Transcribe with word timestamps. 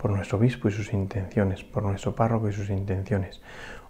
por 0.00 0.10
nuestro 0.10 0.38
obispo 0.38 0.68
y 0.68 0.72
sus 0.72 0.94
intenciones, 0.94 1.62
por 1.62 1.82
nuestro 1.82 2.14
párroco 2.14 2.48
y 2.48 2.52
sus 2.54 2.70
intenciones. 2.70 3.42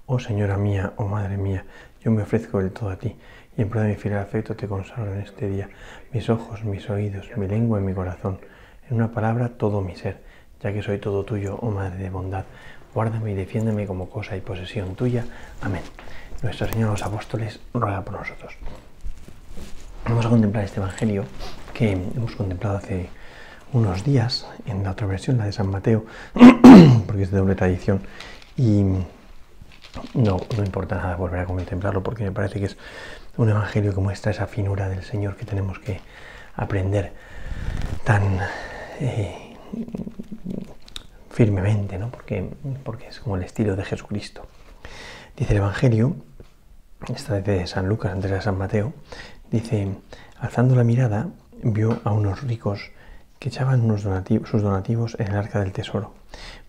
Oh 0.07 0.19
Señora 0.19 0.57
mía, 0.57 0.93
oh 0.97 1.07
Madre 1.07 1.37
mía, 1.37 1.65
yo 2.01 2.11
me 2.11 2.23
ofrezco 2.23 2.59
del 2.59 2.73
todo 2.73 2.91
a 2.91 2.97
ti, 2.97 3.17
y 3.57 3.63
en 3.63 3.69
prueba 3.69 3.87
de 3.87 3.95
mi 3.95 4.01
fiel 4.01 4.17
afecto 4.17 4.57
te 4.57 4.67
consagro 4.67 5.15
en 5.15 5.21
este 5.21 5.49
día 5.49 5.69
mis 6.13 6.29
ojos, 6.29 6.65
mis 6.65 6.91
oídos, 6.91 7.31
mi 7.37 7.47
lengua 7.47 7.79
y 7.79 7.85
mi 7.85 7.95
corazón, 7.95 8.41
en 8.89 8.97
una 8.97 9.13
palabra 9.13 9.51
todo 9.51 9.83
mi 9.83 9.95
ser, 9.95 10.21
ya 10.61 10.73
que 10.73 10.83
soy 10.83 10.99
todo 10.99 11.25
tuyo, 11.25 11.57
oh 11.61 11.71
Madre 11.71 12.03
de 12.03 12.11
bondad. 12.11 12.45
Guárdame 12.93 13.31
y 13.31 13.35
defiéndeme 13.35 13.87
como 13.87 14.11
cosa 14.11 14.37
y 14.37 14.41
posesión 14.41 14.97
tuya. 14.97 15.25
Amén. 15.63 15.83
Nuestro 16.43 16.67
Señor 16.67 16.91
los 16.91 17.03
apóstoles 17.05 17.61
ruega 17.73 18.03
por 18.03 18.15
nosotros. 18.15 18.57
Vamos 20.07 20.27
a 20.27 20.29
contemplar 20.29 20.65
este 20.65 20.81
Evangelio 20.81 21.25
que 21.73 21.93
hemos 21.93 22.35
contemplado 22.35 22.79
hace 22.79 23.09
unos 23.73 24.05
días 24.05 24.47
en 24.67 24.83
la 24.83 24.93
otra 24.93 25.07
versión, 25.07 25.39
la 25.39 25.47
de 25.47 25.53
San 25.53 25.69
Mateo, 25.69 26.05
porque 27.07 27.23
es 27.23 27.31
de 27.31 27.39
doble 27.39 27.55
tradición 27.55 28.01
y 28.57 28.83
no, 30.15 30.37
no 30.57 30.65
importa 30.65 30.97
nada 30.97 31.17
volver 31.17 31.41
a 31.41 31.45
contemplarlo 31.47 32.03
porque 32.03 32.25
me 32.25 32.33
parece 32.33 32.61
que 32.61 32.67
es 32.67 32.77
un 33.37 33.49
evangelio 33.49 33.95
que 33.95 34.01
muestra 34.01 34.31
esa 34.31 34.47
finura 34.47 34.89
del 34.89 35.03
Señor 35.03 35.37
que 35.37 35.45
tenemos 35.45 35.79
que 35.79 36.01
aprender 36.55 37.13
tan 38.05 38.39
eh, 39.01 39.57
firmemente, 41.31 41.99
¿no? 41.99 42.11
porque, 42.11 42.51
porque 42.85 43.09
es 43.09 43.21
como 43.21 43.37
el 43.37 43.43
estilo 43.43 43.77
de 43.77 43.85
Jesucristo. 43.85 44.47
Dice 45.37 45.53
el 45.53 45.59
Evangelio, 45.59 46.17
esta 47.09 47.41
de 47.41 47.67
San 47.67 47.89
Lucas 47.89 48.13
antes 48.13 48.31
de 48.31 48.43
San 48.43 48.59
Mateo, 48.59 48.93
dice, 49.51 49.89
alzando 50.39 50.75
la 50.75 50.85
mirada, 50.85 51.29
vio 51.63 52.01
a 52.05 52.13
unos 52.13 52.43
ricos 52.43 52.91
que 53.41 53.49
echaban 53.49 53.81
unos 53.81 54.03
donativos, 54.03 54.51
sus 54.51 54.61
donativos 54.61 55.17
en 55.19 55.29
el 55.29 55.37
arca 55.37 55.61
del 55.61 55.73
tesoro. 55.73 56.13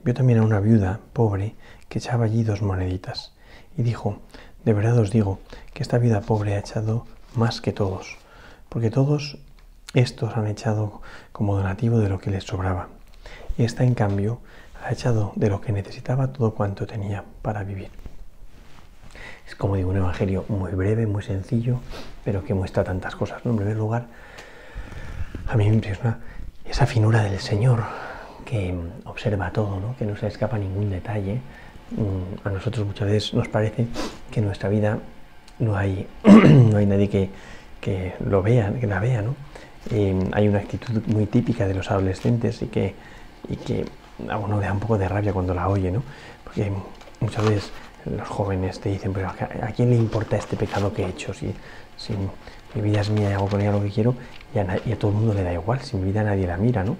Vio 0.05 0.14
también 0.14 0.39
a 0.39 0.44
una 0.44 0.61
viuda 0.61 1.02
pobre 1.11 1.53
que 1.89 2.00
echaba 2.00 2.23
allí 2.23 2.44
dos 2.44 2.61
moneditas. 2.61 3.33
Y 3.78 3.83
dijo, 3.83 4.19
de 4.63 4.72
verdad 4.72 4.97
os 4.97 5.11
digo 5.11 5.39
que 5.73 5.83
esta 5.83 5.97
viuda 5.97 6.22
pobre 6.22 6.55
ha 6.55 6.59
echado 6.59 7.05
más 7.36 7.59
que 7.59 7.73
todos, 7.73 8.17
porque 8.69 8.89
todos 8.89 9.38
estos 9.94 10.38
han 10.38 10.47
echado 10.47 11.02
como 11.33 11.58
donativo 11.58 12.00
de 12.00 12.08
lo 12.08 12.19
que 12.19 12.31
les 12.31 12.45
sobraba. 12.45 12.88
Y 13.58 13.66
esta, 13.66 13.83
en 13.83 13.94
cambio, 13.94 14.39
ha 14.81 14.94
echado 14.94 15.33
de 15.35 15.50
lo 15.50 15.59
que 15.59 15.73
necesitaba 15.73 16.31
todo 16.31 16.53
cuanto 16.53 16.88
tenía 16.88 17.25
para 17.41 17.66
vivir. 17.66 17.89
Es 19.45 19.56
como 19.56 19.75
digo, 19.75 19.89
un 19.89 19.97
evangelio 19.97 20.45
muy 20.47 20.72
breve, 20.72 21.06
muy 21.06 21.22
sencillo, 21.22 21.81
pero 22.23 22.45
que 22.45 22.53
muestra 22.53 22.85
tantas 22.85 23.17
cosas. 23.17 23.45
En 23.45 23.58
primer 23.58 23.75
lugar, 23.75 24.08
a 25.50 25.58
mí 25.58 25.67
me 25.67 25.75
impresiona 25.75 26.19
esa 26.72 26.86
finura 26.86 27.22
del 27.22 27.38
Señor 27.39 27.83
que 28.45 28.73
observa 29.03 29.52
todo, 29.52 29.80
¿no? 29.81 29.95
que 29.97 30.05
no 30.05 30.16
se 30.16 30.27
escapa 30.27 30.58
ningún 30.58 30.89
detalle. 30.89 31.41
Mm, 31.91 32.47
a 32.47 32.50
nosotros 32.50 32.88
muchas 32.88 33.09
veces 33.09 33.33
nos 33.33 33.50
parece 33.50 33.88
que 34.31 34.39
en 34.39 34.45
nuestra 34.45 34.69
vida 34.69 34.97
no 35.59 35.75
hay, 35.75 36.08
no 36.23 36.78
hay 36.78 36.86
nadie 36.86 37.09
que, 37.09 37.30
que, 37.81 38.13
lo 38.25 38.41
vea, 38.41 38.73
que 38.80 38.88
la 38.88 39.01
vea. 39.01 39.22
¿no? 39.22 39.35
Eh, 39.91 40.18
hay 40.31 40.47
una 40.47 40.59
actitud 40.59 41.01
muy 41.07 41.25
típica 41.25 41.68
de 41.68 41.73
los 41.73 41.91
adolescentes 41.91 42.62
y 42.62 42.68
que, 42.68 42.95
y 43.50 43.57
que 43.57 43.85
a 44.29 44.38
uno 44.38 44.57
le 44.57 44.66
da 44.66 44.72
un 44.72 44.79
poco 44.79 44.97
de 44.97 45.09
rabia 45.09 45.34
cuando 45.34 45.53
la 45.53 45.68
oye, 45.68 45.91
¿no? 45.91 46.03
porque 46.45 46.72
muchas 47.19 47.44
veces 47.44 47.72
los 48.06 48.29
jóvenes 48.29 48.79
te 48.79 48.88
dicen, 48.88 49.12
pero 49.12 49.28
¿a 49.28 49.72
quién 49.75 49.90
le 49.90 49.97
importa 49.97 50.38
este 50.38 50.56
pecado 50.56 50.94
que 50.94 51.03
he 51.03 51.09
hecho? 51.09 51.34
Si, 51.34 51.53
si 51.97 52.13
mi 52.75 52.81
vida 52.81 53.01
es 53.01 53.09
mía 53.09 53.29
y 53.29 53.33
hago 53.33 53.47
con 53.47 53.61
ella 53.61 53.71
lo 53.71 53.81
que 53.81 53.89
quiero 53.89 54.15
y 54.53 54.59
a, 54.59 54.99
todo 54.99 55.11
el 55.11 55.17
mundo 55.17 55.33
le 55.33 55.43
da 55.43 55.53
igual, 55.53 55.81
si 55.81 55.97
mi 55.97 56.05
vida 56.05 56.23
nadie 56.23 56.47
la 56.47 56.57
mira, 56.57 56.83
¿no? 56.83 56.97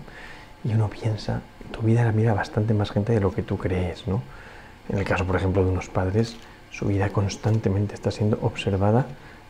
Y 0.64 0.74
uno 0.74 0.90
piensa, 0.90 1.42
tu 1.72 1.82
vida 1.82 2.04
la 2.04 2.12
mira 2.12 2.34
bastante 2.34 2.74
más 2.74 2.92
gente 2.92 3.14
de 3.14 3.20
lo 3.20 3.34
que 3.34 3.42
tú 3.42 3.58
crees, 3.58 4.08
¿no? 4.08 4.22
En 4.90 4.98
el 4.98 5.04
caso, 5.04 5.26
por 5.26 5.36
ejemplo, 5.36 5.64
de 5.64 5.72
unos 5.72 5.90
padres, 5.90 6.36
su 6.72 6.86
vida 6.86 7.10
constantemente 7.10 7.94
está 7.94 8.12
siendo 8.12 8.40
observada 8.42 9.06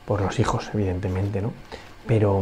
por 0.06 0.22
los 0.22 0.40
hijos, 0.40 0.70
evidentemente, 0.74 1.42
¿no? 1.42 1.54
Pero, 2.08 2.42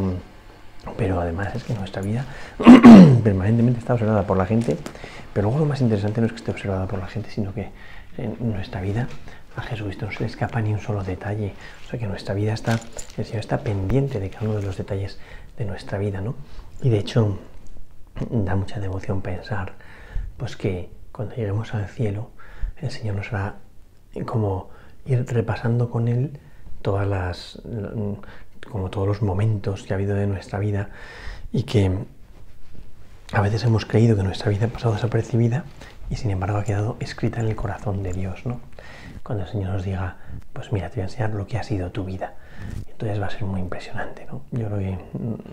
pero 0.97 1.19
además 1.19 1.55
es 1.55 1.63
que 1.63 1.73
nuestra 1.73 2.01
vida 2.01 2.25
permanentemente 3.23 3.79
está 3.79 3.93
observada 3.93 4.25
por 4.25 4.37
la 4.37 4.45
gente, 4.45 4.77
pero 5.33 5.47
luego 5.47 5.59
lo 5.59 5.65
más 5.65 5.81
interesante 5.81 6.21
no 6.21 6.27
es 6.27 6.33
que 6.33 6.39
esté 6.39 6.51
observada 6.51 6.87
por 6.87 6.99
la 6.99 7.07
gente, 7.07 7.29
sino 7.31 7.53
que 7.53 7.69
en 8.17 8.35
nuestra 8.39 8.81
vida 8.81 9.07
a 9.59 9.61
Jesucristo 9.61 10.05
no 10.05 10.11
se 10.11 10.21
le 10.21 10.25
escapa 10.25 10.61
ni 10.61 10.73
un 10.73 10.79
solo 10.79 11.03
detalle. 11.03 11.53
O 11.85 11.89
sea 11.89 11.99
que 11.99 12.07
nuestra 12.07 12.33
vida 12.33 12.53
está, 12.53 12.79
el 13.17 13.25
Señor 13.25 13.41
está 13.41 13.59
pendiente 13.59 14.19
de 14.19 14.29
cada 14.29 14.45
uno 14.47 14.59
de 14.59 14.65
los 14.65 14.77
detalles 14.77 15.19
de 15.57 15.65
nuestra 15.65 15.97
vida, 15.97 16.21
¿no? 16.21 16.35
Y 16.81 16.89
de 16.89 16.99
hecho 16.99 17.37
da 18.29 18.55
mucha 18.55 18.79
devoción 18.79 19.21
pensar, 19.21 19.73
pues 20.37 20.55
que 20.55 20.89
cuando 21.11 21.35
lleguemos 21.35 21.73
al 21.73 21.87
cielo, 21.87 22.31
el 22.77 22.91
Señor 22.91 23.15
nos 23.15 23.31
hará 23.33 23.55
como 24.25 24.69
ir 25.05 25.25
repasando 25.27 25.89
con 25.89 26.07
Él 26.07 26.39
todas 26.81 27.07
las, 27.07 27.61
como 28.69 28.89
todos 28.89 29.07
los 29.07 29.21
momentos 29.21 29.83
que 29.83 29.93
ha 29.93 29.95
habido 29.95 30.15
de 30.15 30.27
nuestra 30.27 30.59
vida 30.59 30.89
y 31.51 31.63
que 31.63 31.91
a 33.31 33.41
veces 33.41 33.63
hemos 33.63 33.85
creído 33.85 34.15
que 34.15 34.23
nuestra 34.23 34.49
vida 34.49 34.65
ha 34.65 34.69
pasado 34.69 34.93
desapercibida 34.93 35.65
y 36.09 36.15
sin 36.15 36.31
embargo 36.31 36.57
ha 36.57 36.63
quedado 36.63 36.97
escrita 36.99 37.39
en 37.39 37.47
el 37.47 37.55
corazón 37.55 38.03
de 38.03 38.13
Dios, 38.13 38.45
¿no? 38.45 38.59
Cuando 39.23 39.43
el 39.43 39.49
Señor 39.49 39.73
nos 39.73 39.83
diga, 39.83 40.17
pues 40.53 40.71
mira, 40.71 40.89
te 40.89 40.95
voy 40.95 41.01
a 41.01 41.05
enseñar 41.05 41.31
lo 41.31 41.45
que 41.45 41.57
ha 41.57 41.63
sido 41.63 41.91
tu 41.91 42.03
vida. 42.05 42.33
Entonces 42.89 43.21
va 43.21 43.27
a 43.27 43.29
ser 43.29 43.43
muy 43.43 43.61
impresionante, 43.61 44.25
¿no? 44.25 44.41
Yo 44.51 44.67
creo 44.67 44.79
que 44.79 44.97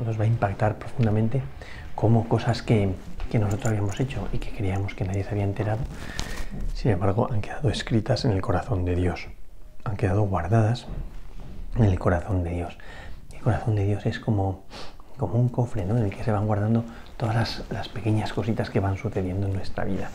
nos 0.05 0.19
va 0.19 0.25
a 0.25 0.27
impactar 0.27 0.79
profundamente 0.79 1.43
cómo 1.95 2.29
cosas 2.29 2.63
que, 2.63 2.95
que 3.31 3.39
nosotros 3.39 3.67
habíamos 3.67 4.01
hecho 4.01 4.29
y 4.33 4.39
que 4.39 4.51
creíamos 4.51 4.95
que 4.95 5.05
nadie 5.05 5.25
se 5.25 5.31
había 5.31 5.45
enterado, 5.45 5.81
sin 6.75 6.93
embargo, 6.93 7.29
han 7.31 7.41
quedado 7.41 7.71
escritas 7.71 8.25
en 8.25 8.33
el 8.33 8.41
corazón 8.41 8.85
de 8.85 8.97
Dios, 8.97 9.29
han 9.85 9.97
quedado 9.97 10.23
guardadas 10.23 10.87
en 11.77 11.85
el 11.85 11.99
corazón 11.99 12.43
de 12.45 12.51
Dios. 12.51 12.79
El 13.33 13.41
corazón 13.41 13.77
de 13.77 13.85
Dios 13.85 14.07
es 14.07 14.19
como, 14.19 14.65
como 15.17 15.35
un 15.35 15.49
cofre 15.49 15.85
¿no? 15.85 15.97
en 15.97 16.05
el 16.05 16.11
que 16.11 16.25
se 16.25 16.33
van 16.33 16.47
guardando 16.47 16.85
todas 17.17 17.35
las, 17.35 17.65
las 17.71 17.89
pequeñas 17.89 18.33
cositas 18.33 18.71
que 18.71 18.81
van 18.81 18.97
sucediendo 18.97 19.47
en 19.47 19.55
nuestra 19.55 19.85
vida 19.85 20.11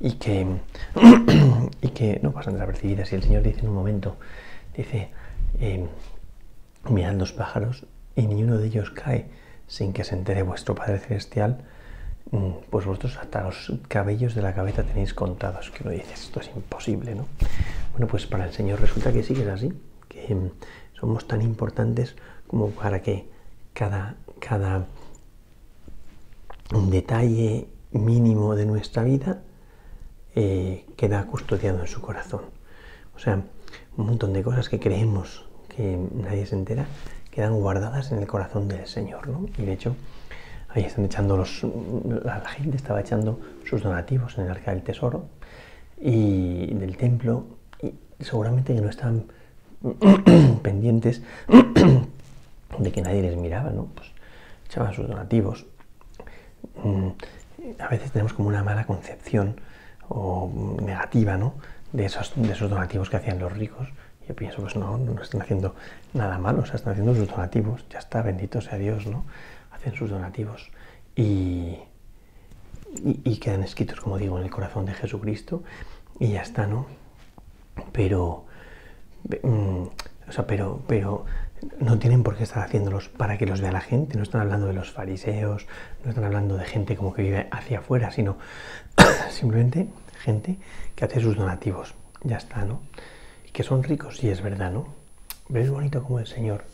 y 0.00 0.12
que, 0.12 0.46
y 1.80 1.88
que 1.88 2.20
no 2.22 2.32
pasan 2.32 2.54
desapercibidas. 2.54 3.12
Y 3.12 3.16
el 3.16 3.22
Señor 3.22 3.42
dice 3.42 3.60
en 3.60 3.68
un 3.68 3.74
momento, 3.74 4.16
dice, 4.76 5.10
eh, 5.60 5.86
mirad 6.88 7.14
los 7.14 7.32
pájaros 7.32 7.86
y 8.16 8.26
ni 8.26 8.42
uno 8.42 8.58
de 8.58 8.66
ellos 8.66 8.90
cae 8.90 9.26
sin 9.66 9.92
que 9.92 10.04
se 10.04 10.14
entere 10.14 10.42
vuestro 10.42 10.74
Padre 10.74 10.98
Celestial, 10.98 11.64
mm, 12.30 12.50
pues 12.70 12.84
vosotros 12.84 13.16
hasta 13.16 13.42
los 13.42 13.72
cabellos 13.88 14.34
de 14.34 14.42
la 14.42 14.54
cabeza 14.54 14.82
tenéis 14.82 15.14
contados. 15.14 15.70
Que 15.70 15.82
uno 15.82 15.92
dice, 15.92 16.12
esto 16.12 16.40
es 16.40 16.50
imposible, 16.54 17.14
¿no? 17.14 17.26
Bueno, 17.92 18.06
pues 18.06 18.26
para 18.26 18.44
el 18.44 18.52
Señor 18.52 18.80
resulta 18.80 19.12
que 19.12 19.22
sí 19.22 19.34
que 19.34 19.42
es 19.42 19.48
así, 19.48 19.72
que 20.08 20.34
mm, 20.34 20.50
somos 21.00 21.26
tan 21.26 21.42
importantes 21.42 22.16
como 22.46 22.70
para 22.70 23.02
que 23.02 23.28
cada, 23.72 24.16
cada 24.38 24.86
detalle 26.90 27.66
mínimo 27.92 28.54
de 28.54 28.66
nuestra 28.66 29.02
vida 29.02 29.42
eh, 30.34 30.84
queda 30.96 31.24
custodiado 31.26 31.80
en 31.80 31.86
su 31.86 32.00
corazón. 32.00 32.42
O 33.14 33.18
sea, 33.18 33.42
un 33.96 34.06
montón 34.06 34.32
de 34.32 34.42
cosas 34.42 34.68
que 34.68 34.80
creemos 34.80 35.44
que 35.68 35.98
nadie 36.14 36.46
se 36.46 36.54
entera 36.54 36.86
quedan 37.34 37.54
guardadas 37.54 38.12
en 38.12 38.18
el 38.18 38.26
corazón 38.26 38.68
del 38.68 38.86
Señor. 38.86 39.28
¿no? 39.28 39.46
Y 39.58 39.64
de 39.64 39.72
hecho, 39.72 39.96
ahí 40.68 40.84
están 40.84 41.04
echando 41.04 41.36
los. 41.36 41.62
La, 42.22 42.40
gente 42.48 42.76
estaba 42.76 43.00
echando 43.00 43.40
sus 43.64 43.82
donativos 43.82 44.38
en 44.38 44.44
el 44.44 44.50
arca 44.52 44.70
del 44.70 44.82
tesoro 44.82 45.26
y 46.00 46.72
del 46.74 46.96
templo, 46.96 47.44
y 47.82 47.92
seguramente 48.20 48.74
que 48.74 48.80
no 48.80 48.88
están 48.88 49.24
pendientes 50.62 51.22
de 52.78 52.92
que 52.92 53.02
nadie 53.02 53.22
les 53.22 53.36
miraba, 53.36 53.70
¿no? 53.70 53.86
Pues 53.94 54.08
echaban 54.66 54.94
sus 54.94 55.08
donativos. 55.08 55.66
Mm, 56.82 57.08
a 57.80 57.88
veces 57.88 58.12
tenemos 58.12 58.32
como 58.32 58.48
una 58.48 58.62
mala 58.62 58.86
concepción 58.86 59.60
o 60.08 60.50
negativa 60.82 61.36
¿no? 61.36 61.54
de, 61.92 62.06
esos, 62.06 62.32
de 62.36 62.52
esos 62.52 62.70
donativos 62.70 63.10
que 63.10 63.16
hacían 63.16 63.38
los 63.38 63.52
ricos. 63.52 63.88
Yo 64.28 64.34
pienso, 64.34 64.62
pues 64.62 64.74
no, 64.76 64.96
no 64.96 65.20
están 65.22 65.42
haciendo 65.42 65.74
nada 66.14 66.38
malo, 66.38 66.62
o 66.62 66.66
sea, 66.66 66.76
están 66.76 66.92
haciendo 66.92 67.14
sus 67.14 67.28
donativos, 67.28 67.84
ya 67.90 67.98
está, 67.98 68.22
bendito 68.22 68.60
sea 68.60 68.78
Dios, 68.78 69.06
¿no? 69.06 69.24
Hacen 69.70 69.94
sus 69.94 70.10
donativos 70.10 70.70
y, 71.14 71.76
y, 73.02 73.36
quedan 73.36 73.62
escritos, 73.62 74.00
como 74.00 74.16
digo, 74.16 74.38
en 74.38 74.44
el 74.44 74.50
corazón 74.50 74.86
de 74.86 74.94
Jesucristo 74.94 75.62
y 76.18 76.32
ya 76.32 76.40
está, 76.40 76.66
¿no? 76.66 76.86
pero, 77.92 78.44
mm, 79.42 79.82
o 80.28 80.32
sea, 80.32 80.46
pero, 80.46 80.82
pero 80.86 81.24
no 81.78 81.98
tienen 81.98 82.22
por 82.22 82.36
qué 82.36 82.44
estar 82.44 82.62
haciéndolos 82.62 83.08
para 83.08 83.38
que 83.38 83.46
los 83.46 83.60
vea 83.60 83.72
la 83.72 83.80
gente, 83.80 84.16
no 84.16 84.22
están 84.22 84.42
hablando 84.42 84.66
de 84.66 84.72
los 84.72 84.90
fariseos, 84.90 85.66
no 86.02 86.10
están 86.10 86.24
hablando 86.24 86.56
de 86.56 86.64
gente 86.64 86.96
como 86.96 87.12
que 87.12 87.22
vive 87.22 87.48
hacia 87.50 87.78
afuera, 87.78 88.10
sino 88.10 88.36
simplemente 89.30 89.88
gente 90.18 90.58
que 90.94 91.04
hace 91.04 91.20
sus 91.20 91.36
donativos, 91.36 91.94
ya 92.22 92.36
está, 92.36 92.64
¿no? 92.64 92.80
Que 93.52 93.62
son 93.62 93.82
ricos, 93.82 94.18
sí 94.18 94.28
es 94.28 94.42
verdad, 94.42 94.70
¿no? 94.70 94.88
Pero 95.48 95.64
es 95.64 95.70
bonito 95.70 96.02
como 96.02 96.18
el 96.18 96.26
Señor 96.26 96.64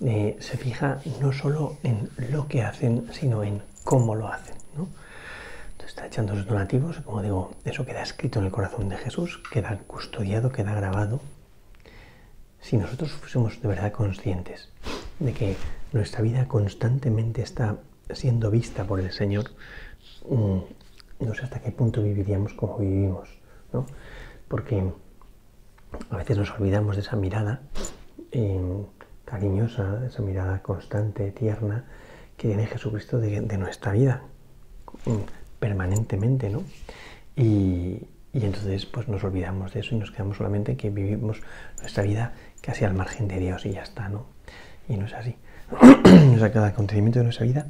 eh, 0.00 0.36
se 0.40 0.56
fija 0.56 1.00
no 1.20 1.32
solo 1.32 1.76
en 1.82 2.10
lo 2.30 2.46
que 2.48 2.62
hacen, 2.62 3.08
sino 3.12 3.42
en 3.42 3.62
cómo 3.84 4.14
lo 4.14 4.28
hacen, 4.28 4.56
¿no? 4.76 4.88
Entonces 5.72 5.90
está 5.90 6.06
echando 6.06 6.34
sus 6.34 6.46
donativos, 6.46 7.00
como 7.00 7.22
digo, 7.22 7.52
eso 7.64 7.84
queda 7.84 8.02
escrito 8.02 8.38
en 8.38 8.46
el 8.46 8.52
corazón 8.52 8.88
de 8.88 8.96
Jesús, 8.96 9.42
queda 9.50 9.78
custodiado, 9.86 10.50
queda 10.50 10.74
grabado 10.74 11.20
si 12.64 12.78
nosotros 12.78 13.12
fuésemos 13.12 13.60
de 13.60 13.68
verdad 13.68 13.92
conscientes 13.92 14.70
de 15.18 15.34
que 15.34 15.56
nuestra 15.92 16.22
vida 16.22 16.48
constantemente 16.48 17.42
está 17.42 17.76
siendo 18.10 18.50
vista 18.50 18.84
por 18.84 19.00
el 19.00 19.12
Señor, 19.12 19.50
mm, 20.30 20.58
no 21.20 21.34
sé 21.34 21.42
hasta 21.42 21.60
qué 21.60 21.70
punto 21.72 22.02
viviríamos 22.02 22.54
como 22.54 22.78
vivimos, 22.78 23.28
¿no? 23.70 23.84
Porque 24.48 24.82
a 26.08 26.16
veces 26.16 26.38
nos 26.38 26.50
olvidamos 26.52 26.96
de 26.96 27.02
esa 27.02 27.16
mirada 27.16 27.60
eh, 28.32 28.84
cariñosa, 29.26 30.06
esa 30.06 30.22
mirada 30.22 30.62
constante, 30.62 31.32
tierna, 31.32 31.84
que 32.38 32.48
tiene 32.48 32.66
Jesucristo 32.66 33.18
de, 33.18 33.58
nuestra 33.58 33.92
vida, 33.92 34.22
mm, 35.04 35.58
permanentemente, 35.60 36.48
¿no? 36.48 36.62
Y, 37.36 38.08
y 38.34 38.44
entonces 38.44 38.84
pues 38.86 39.06
nos 39.06 39.22
olvidamos 39.22 39.74
de 39.74 39.80
eso 39.80 39.94
y 39.94 39.98
nos 39.98 40.10
quedamos 40.10 40.38
solamente 40.38 40.76
que 40.76 40.90
vivimos 40.90 41.40
nuestra 41.80 42.02
vida 42.02 42.32
casi 42.64 42.84
al 42.84 42.94
margen 42.94 43.28
de 43.28 43.38
Dios 43.38 43.66
y 43.66 43.72
ya 43.72 43.82
está, 43.82 44.08
¿no? 44.08 44.26
Y 44.88 44.96
no 44.96 45.06
es 45.06 45.14
así. 45.14 45.36
o 45.70 46.38
sea, 46.38 46.52
cada 46.52 46.68
acontecimiento 46.68 47.18
de 47.18 47.24
nuestra 47.24 47.46
vida 47.46 47.66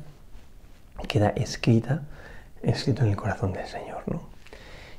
queda 1.09 1.31
escrita, 1.31 2.03
escrito 2.63 3.03
en 3.03 3.11
el 3.11 3.17
corazón 3.17 3.53
del 3.53 3.67
Señor, 3.67 4.03
¿no? 4.07 4.23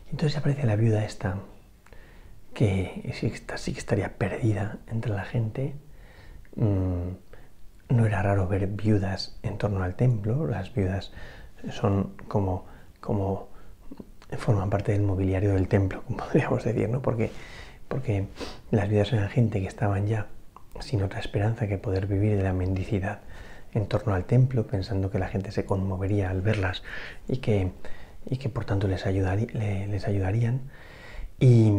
Y 0.07 0.11
entonces 0.11 0.37
aparece 0.37 0.65
la 0.65 0.75
viuda 0.75 1.03
esta, 1.05 1.37
que 2.53 3.11
sí, 3.13 3.31
sí 3.55 3.73
que 3.73 3.79
estaría 3.79 4.17
perdida 4.17 4.77
entre 4.87 5.11
la 5.11 5.25
gente. 5.25 5.75
Mm, 6.55 7.15
no 7.89 8.05
era 8.05 8.21
raro 8.21 8.47
ver 8.47 8.67
viudas 8.67 9.37
en 9.43 9.57
torno 9.57 9.83
al 9.83 9.95
templo, 9.95 10.47
las 10.47 10.73
viudas 10.73 11.11
son 11.71 12.13
como, 12.27 12.65
como 12.99 13.49
forman 14.37 14.69
parte 14.69 14.91
del 14.91 15.03
mobiliario 15.03 15.53
del 15.53 15.67
templo, 15.67 16.03
podríamos 16.17 16.63
decir, 16.63 16.89
¿no? 16.89 17.01
Porque, 17.01 17.31
porque 17.95 18.27
las 18.71 18.89
vidas 18.89 19.13
eran 19.13 19.29
gente 19.29 19.61
que 19.61 19.67
estaban 19.67 20.05
ya 20.05 20.27
sin 20.81 21.01
otra 21.01 21.21
esperanza 21.21 21.65
que 21.65 21.77
poder 21.77 22.07
vivir 22.07 22.35
de 22.35 22.43
la 22.43 22.51
mendicidad 22.51 23.21
en 23.73 23.87
torno 23.87 24.13
al 24.13 24.25
templo, 24.25 24.67
pensando 24.67 25.09
que 25.09 25.17
la 25.17 25.29
gente 25.29 25.53
se 25.53 25.63
conmovería 25.63 26.29
al 26.29 26.41
verlas 26.41 26.83
y 27.29 27.37
que, 27.37 27.71
y 28.29 28.35
que 28.35 28.49
por 28.49 28.65
tanto 28.65 28.89
les, 28.89 29.05
les 29.05 30.07
ayudarían. 30.07 30.59
Y, 31.39 31.71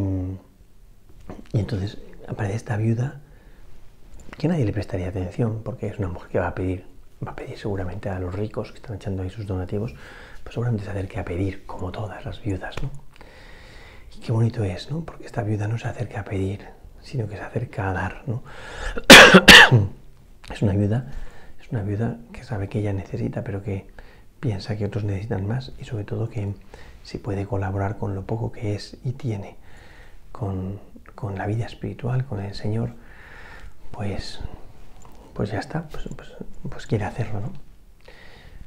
y 1.53 1.59
entonces 1.59 1.99
aparece 2.27 2.55
esta 2.55 2.77
viuda 2.77 3.21
que 4.39 4.47
nadie 4.47 4.65
le 4.65 4.73
prestaría 4.73 5.09
atención, 5.09 5.61
porque 5.63 5.85
es 5.85 5.99
una 5.99 6.07
mujer 6.07 6.29
que 6.29 6.39
va 6.39 6.47
a 6.47 6.55
pedir, 6.55 6.87
va 7.25 7.33
a 7.33 7.35
pedir 7.35 7.59
seguramente 7.59 8.09
a 8.09 8.17
los 8.17 8.33
ricos 8.33 8.71
que 8.71 8.77
están 8.77 8.95
echando 8.95 9.21
ahí 9.21 9.29
sus 9.29 9.45
donativos, 9.45 9.93
pues 10.43 10.55
seguramente 10.55 10.83
se 10.83 10.89
acerque 10.89 11.19
a 11.19 11.25
pedir, 11.25 11.67
como 11.67 11.91
todas 11.91 12.25
las 12.25 12.41
viudas, 12.41 12.73
¿no? 12.81 12.89
Y 14.17 14.19
qué 14.19 14.31
bonito 14.31 14.63
es, 14.63 14.89
¿no? 14.89 15.01
Porque 15.05 15.25
esta 15.25 15.43
viuda 15.43 15.67
no 15.67 15.77
se 15.77 15.87
acerca 15.87 16.21
a 16.21 16.23
pedir, 16.23 16.67
sino 17.01 17.27
que 17.27 17.37
se 17.37 17.43
acerca 17.43 17.89
a 17.89 17.93
dar, 17.93 18.23
¿no? 18.25 18.43
es 20.51 20.61
una 20.61 20.73
viuda, 20.73 21.11
es 21.61 21.71
una 21.71 21.83
viuda 21.83 22.17
que 22.33 22.43
sabe 22.43 22.67
que 22.67 22.79
ella 22.79 22.93
necesita, 22.93 23.43
pero 23.43 23.63
que 23.63 23.87
piensa 24.39 24.75
que 24.75 24.85
otros 24.85 25.03
necesitan 25.03 25.47
más 25.47 25.71
y 25.79 25.85
sobre 25.85 26.03
todo 26.03 26.29
que 26.29 26.53
si 27.03 27.19
puede 27.19 27.45
colaborar 27.45 27.97
con 27.97 28.15
lo 28.15 28.25
poco 28.25 28.51
que 28.51 28.75
es 28.75 28.97
y 29.03 29.11
tiene, 29.11 29.55
con, 30.31 30.79
con 31.15 31.35
la 31.35 31.45
vida 31.45 31.65
espiritual, 31.65 32.25
con 32.25 32.41
el 32.41 32.55
Señor, 32.55 32.95
pues, 33.91 34.39
pues 35.33 35.51
ya 35.51 35.59
está, 35.59 35.87
pues, 35.89 36.09
pues, 36.15 36.33
pues 36.69 36.87
quiere 36.87 37.05
hacerlo, 37.05 37.39
¿no? 37.39 37.67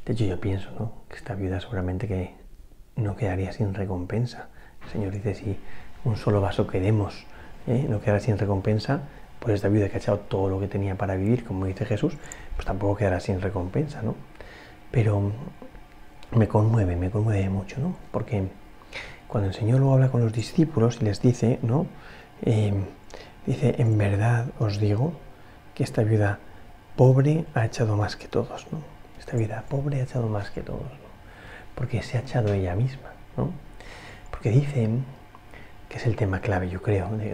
De 0.04 0.14
hecho, 0.14 0.24
yo 0.24 0.40
pienso 0.40 0.70
¿no? 0.78 0.92
que 1.08 1.16
esta 1.16 1.34
viuda 1.34 1.60
seguramente 1.60 2.08
que 2.08 2.34
no 2.96 3.16
quedaría 3.16 3.52
sin 3.52 3.74
recompensa. 3.74 4.48
El 4.84 4.90
Señor 4.90 5.12
dice, 5.12 5.34
si 5.34 5.58
un 6.04 6.16
solo 6.16 6.40
vaso 6.40 6.66
que 6.66 6.80
demos 6.80 7.26
¿eh? 7.66 7.86
no 7.88 8.00
quedará 8.00 8.20
sin 8.20 8.38
recompensa, 8.38 9.02
pues 9.38 9.54
esta 9.54 9.68
viuda 9.68 9.88
que 9.88 9.96
ha 9.96 9.98
echado 9.98 10.18
todo 10.18 10.48
lo 10.48 10.60
que 10.60 10.68
tenía 10.68 10.96
para 10.96 11.14
vivir, 11.14 11.44
como 11.44 11.66
dice 11.66 11.84
Jesús, 11.84 12.14
pues 12.54 12.66
tampoco 12.66 12.96
quedará 12.96 13.20
sin 13.20 13.40
recompensa, 13.40 14.02
¿no? 14.02 14.14
Pero 14.90 15.32
me 16.32 16.48
conmueve, 16.48 16.96
me 16.96 17.10
conmueve 17.10 17.48
mucho, 17.48 17.80
¿no? 17.80 17.96
Porque 18.10 18.48
cuando 19.28 19.48
el 19.48 19.54
Señor 19.54 19.80
luego 19.80 19.94
habla 19.94 20.10
con 20.10 20.20
los 20.20 20.32
discípulos 20.32 20.98
y 21.00 21.04
les 21.04 21.22
dice, 21.22 21.58
¿no? 21.62 21.86
Eh, 22.42 22.72
dice, 23.46 23.76
en 23.78 23.96
verdad 23.96 24.46
os 24.58 24.78
digo 24.78 25.12
que 25.74 25.84
esta 25.84 26.02
viuda 26.02 26.38
pobre 26.96 27.46
ha 27.54 27.64
echado 27.64 27.96
más 27.96 28.16
que 28.16 28.28
todos, 28.28 28.66
¿no? 28.72 28.78
esta 29.18 29.36
vida 29.36 29.64
pobre 29.68 30.00
ha 30.00 30.04
echado 30.04 30.28
más 30.28 30.50
que 30.50 30.62
todos, 30.62 30.90
porque 31.74 32.02
se 32.02 32.18
ha 32.18 32.20
echado 32.20 32.52
ella 32.52 32.74
misma, 32.74 33.10
¿no? 33.36 33.52
Porque 34.40 34.58
dicen 34.58 35.04
que 35.90 35.98
es 35.98 36.06
el 36.06 36.16
tema 36.16 36.40
clave, 36.40 36.70
yo 36.70 36.80
creo, 36.80 37.10
de, 37.10 37.32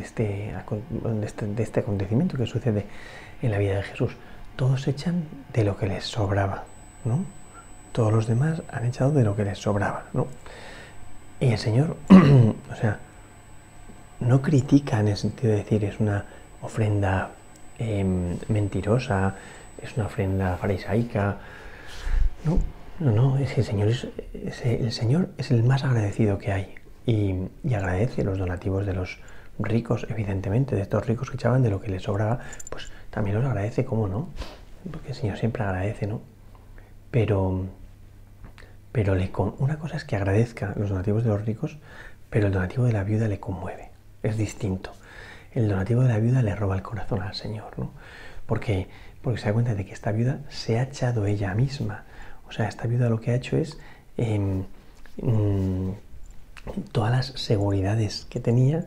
este, 0.00 0.56
este, 1.22 1.46
de, 1.46 1.62
este, 1.62 1.78
acontecimiento 1.78 2.36
que 2.36 2.44
sucede 2.44 2.86
en 3.40 3.52
la 3.52 3.58
vida 3.58 3.76
de 3.76 3.82
Jesús. 3.84 4.16
Todos 4.56 4.88
echan 4.88 5.22
de 5.52 5.62
lo 5.62 5.76
que 5.76 5.86
les 5.86 6.02
sobraba, 6.02 6.64
¿no? 7.04 7.24
Todos 7.92 8.12
los 8.12 8.26
demás 8.26 8.62
han 8.72 8.86
echado 8.86 9.12
de 9.12 9.22
lo 9.22 9.36
que 9.36 9.44
les 9.44 9.58
sobraba, 9.58 10.06
¿no? 10.12 10.26
Y 11.38 11.52
el 11.52 11.58
Señor, 11.58 11.96
o 12.10 12.74
sea, 12.74 12.98
no 14.18 14.42
critica 14.42 14.98
en 14.98 15.06
el 15.06 15.16
sentido 15.16 15.52
de 15.52 15.58
decir 15.58 15.84
es 15.84 16.00
una 16.00 16.24
ofrenda 16.62 17.30
em, 17.78 18.38
mentirosa, 18.48 19.36
es 19.80 19.96
una 19.96 20.06
ofrenda 20.06 20.56
farisaica. 20.56 21.36
No, 22.44 22.58
no, 22.98 23.10
no, 23.10 23.38
es 23.38 23.52
que 23.54 23.60
el 23.60 23.66
Señor 23.66 23.88
es, 23.88 24.06
el 24.64 24.92
Señor 24.92 25.30
es 25.38 25.50
el 25.50 25.62
más 25.62 25.84
agradecido 25.84 26.38
que 26.38 26.52
hay 26.52 26.74
y, 27.06 27.34
agradece 27.74 28.24
los 28.24 28.38
donativos 28.38 28.86
de 28.86 28.94
los 28.94 29.18
ricos, 29.58 30.06
evidentemente, 30.08 30.76
de 30.76 30.82
estos 30.82 31.06
ricos 31.06 31.30
que 31.30 31.36
echaban 31.36 31.62
de 31.62 31.70
lo 31.70 31.80
que 31.80 31.88
les 31.88 32.02
sobraba, 32.02 32.40
pues 32.70 32.90
también 33.10 33.36
los 33.36 33.44
agradece, 33.44 33.84
¿cómo 33.84 34.08
no? 34.08 34.28
Porque 34.90 35.08
el 35.08 35.14
Señor 35.14 35.38
siempre 35.38 35.62
agradece, 35.62 36.06
¿no? 36.06 36.22
Pero, 37.10 37.66
pero 38.92 39.14
le, 39.14 39.30
una 39.58 39.78
cosa 39.78 39.96
es 39.96 40.04
que 40.04 40.16
agradezca 40.16 40.74
los 40.76 40.90
donativos 40.90 41.24
de 41.24 41.30
los 41.30 41.44
ricos, 41.44 41.78
pero 42.30 42.46
el 42.46 42.52
donativo 42.52 42.84
de 42.84 42.92
la 42.92 43.04
viuda 43.04 43.28
le 43.28 43.40
conmueve, 43.40 43.90
es 44.22 44.36
distinto. 44.36 44.92
El 45.52 45.68
donativo 45.68 46.02
de 46.02 46.08
la 46.08 46.18
viuda 46.18 46.42
le 46.42 46.56
roba 46.56 46.76
el 46.76 46.82
corazón 46.82 47.22
al 47.22 47.34
Señor, 47.34 47.78
¿no? 47.78 47.90
Porque 48.46 48.88
porque 49.22 49.40
se 49.40 49.46
da 49.46 49.52
cuenta 49.52 49.74
de 49.74 49.86
que 49.86 49.92
esta 49.92 50.12
viuda 50.12 50.40
se 50.48 50.78
ha 50.78 50.82
echado 50.82 51.26
ella 51.26 51.54
misma. 51.54 52.04
O 52.52 52.54
sea, 52.54 52.68
esta 52.68 52.86
viuda 52.86 53.08
lo 53.08 53.18
que 53.18 53.30
ha 53.30 53.34
hecho 53.34 53.56
es 53.56 53.78
em, 54.18 54.64
mm, 55.22 55.92
todas 56.92 57.10
las 57.10 57.26
seguridades 57.28 58.26
que 58.28 58.40
tenía, 58.40 58.84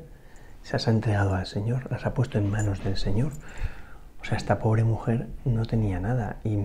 se 0.61 0.73
las 0.73 0.87
ha 0.87 0.91
entregado 0.91 1.33
al 1.33 1.47
Señor, 1.47 1.89
las 1.89 2.05
ha 2.05 2.13
puesto 2.13 2.37
en 2.37 2.51
manos 2.51 2.83
del 2.83 2.95
Señor. 2.95 3.31
O 4.21 4.25
sea, 4.25 4.37
esta 4.37 4.59
pobre 4.59 4.83
mujer 4.83 5.25
no 5.45 5.65
tenía 5.65 5.99
nada 5.99 6.37
y 6.43 6.57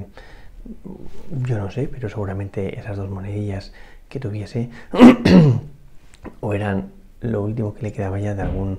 yo 1.46 1.56
no 1.56 1.70
sé, 1.70 1.88
pero 1.88 2.10
seguramente 2.10 2.78
esas 2.78 2.98
dos 2.98 3.08
monedillas 3.08 3.72
que 4.10 4.20
tuviese 4.20 4.68
o 6.40 6.52
eran 6.52 6.92
lo 7.22 7.42
último 7.42 7.72
que 7.72 7.84
le 7.84 7.92
quedaba 7.94 8.18
ya 8.18 8.34
de, 8.34 8.42
algún, 8.42 8.78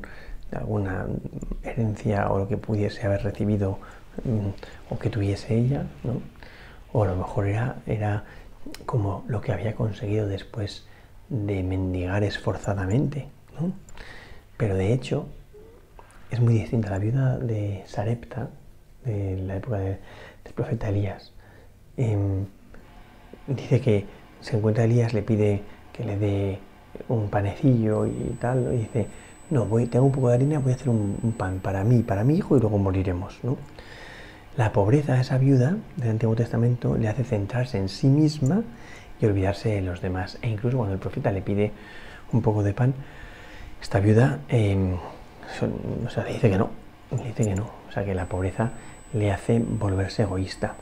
de 0.51 0.57
alguna 0.59 1.07
herencia 1.63 2.29
o 2.29 2.37
lo 2.37 2.47
que 2.47 2.57
pudiese 2.57 3.03
haber 3.03 3.23
recibido 3.23 3.79
o 4.91 4.99
que 4.99 5.09
tuviese 5.09 5.55
ella, 5.55 5.87
¿no? 6.03 6.21
O 6.93 7.03
a 7.03 7.07
lo 7.07 7.15
mejor 7.15 7.47
era, 7.47 7.77
era 7.85 8.23
como 8.85 9.23
lo 9.27 9.41
que 9.41 9.51
había 9.51 9.75
conseguido 9.75 10.27
después 10.27 10.85
de 11.29 11.63
mendigar 11.63 12.23
esforzadamente. 12.23 13.27
¿no? 13.59 13.71
Pero 14.57 14.75
de 14.75 14.93
hecho 14.93 15.27
es 16.29 16.39
muy 16.39 16.53
distinta. 16.53 16.89
La 16.89 16.99
viuda 16.99 17.37
de 17.37 17.83
Sarepta, 17.85 18.49
de 19.05 19.37
la 19.37 19.55
época 19.57 19.77
del 19.79 19.97
profeta 20.55 20.89
Elías, 20.89 21.31
em, 21.97 22.45
dice 23.47 23.81
que 23.81 24.05
se 24.41 24.57
encuentra 24.57 24.83
Elías, 24.83 25.13
le 25.13 25.21
pide 25.21 25.61
que 25.93 26.03
le 26.03 26.17
dé 26.17 26.59
un 27.07 27.29
panecillo 27.29 28.05
y 28.05 28.35
tal, 28.39 28.73
y 28.73 28.77
dice, 28.77 29.07
no, 29.49 29.65
tengo 29.89 30.05
un 30.05 30.11
poco 30.11 30.29
de 30.29 30.35
harina, 30.35 30.59
voy 30.59 30.71
a 30.71 30.75
hacer 30.75 30.89
un, 30.89 31.17
un 31.21 31.31
pan 31.33 31.59
para 31.59 31.83
mí, 31.83 32.03
para 32.03 32.23
mi 32.23 32.37
hijo 32.37 32.57
y 32.57 32.59
luego 32.59 32.77
moriremos. 32.77 33.39
¿no? 33.43 33.57
La 34.57 34.73
pobreza 34.73 35.13
a 35.13 35.21
esa 35.21 35.37
viuda 35.37 35.77
del 35.95 36.09
Antiguo 36.09 36.35
Testamento 36.35 36.97
le 36.97 37.07
hace 37.07 37.23
centrarse 37.23 37.77
en 37.77 37.87
sí 37.87 38.07
misma 38.07 38.63
y 39.21 39.25
olvidarse 39.25 39.69
de 39.69 39.81
los 39.81 40.01
demás. 40.01 40.37
E 40.41 40.49
incluso 40.49 40.77
cuando 40.77 40.93
el 40.93 40.99
profeta 40.99 41.31
le 41.31 41.41
pide 41.41 41.71
un 42.33 42.41
poco 42.41 42.61
de 42.61 42.73
pan, 42.73 42.93
esta 43.81 44.01
viuda 44.01 44.39
em, 44.49 44.97
le 45.61 46.33
dice 46.33 46.49
que 46.49 46.57
no, 46.57 46.69
le 47.11 47.23
dice 47.23 47.45
que 47.45 47.55
no, 47.55 47.63
o 47.87 47.91
sea, 47.93 48.03
que 48.03 48.13
la 48.13 48.25
pobreza 48.25 48.71
le 49.13 49.31
hace 49.31 49.59
volverse 49.59 50.23
egoísta. 50.23 50.75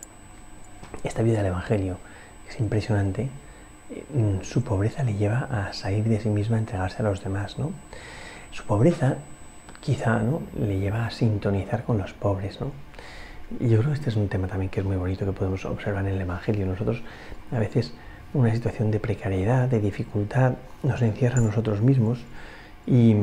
Esta 1.03 1.21
viuda 1.21 1.37
del 1.37 1.47
Evangelio 1.47 1.97
es 2.49 2.59
impresionante, 2.59 3.29
em, 4.15 4.41
su 4.41 4.63
pobreza 4.63 5.03
le 5.03 5.13
lleva 5.13 5.47
a 5.51 5.73
salir 5.73 6.05
de 6.05 6.19
sí 6.19 6.29
misma, 6.29 6.57
a 6.57 6.59
entregarse 6.59 7.03
a 7.03 7.05
los 7.05 7.23
demás, 7.23 7.59
¿no? 7.59 7.71
Su 8.49 8.65
pobreza 8.65 9.17
quizá 9.79 10.19
¿no? 10.19 10.41
le 10.57 10.79
lleva 10.79 11.05
a 11.05 11.11
sintonizar 11.11 11.83
con 11.83 11.99
los 11.99 12.13
pobres, 12.13 12.59
¿no? 12.59 12.71
Yo 13.57 13.79
creo 13.79 13.85
que 13.85 13.93
este 13.93 14.09
es 14.09 14.15
un 14.15 14.29
tema 14.29 14.47
también 14.47 14.69
que 14.69 14.79
es 14.79 14.85
muy 14.85 14.95
bonito 14.95 15.25
que 15.25 15.31
podemos 15.31 15.65
observar 15.65 16.05
en 16.05 16.13
el 16.13 16.21
Evangelio. 16.21 16.67
Nosotros 16.67 17.01
a 17.51 17.57
veces 17.57 17.93
una 18.33 18.53
situación 18.53 18.91
de 18.91 18.99
precariedad, 18.99 19.67
de 19.67 19.79
dificultad, 19.79 20.53
nos 20.83 21.01
encierra 21.01 21.39
a 21.39 21.41
nosotros 21.41 21.81
mismos 21.81 22.23
y 22.85 23.15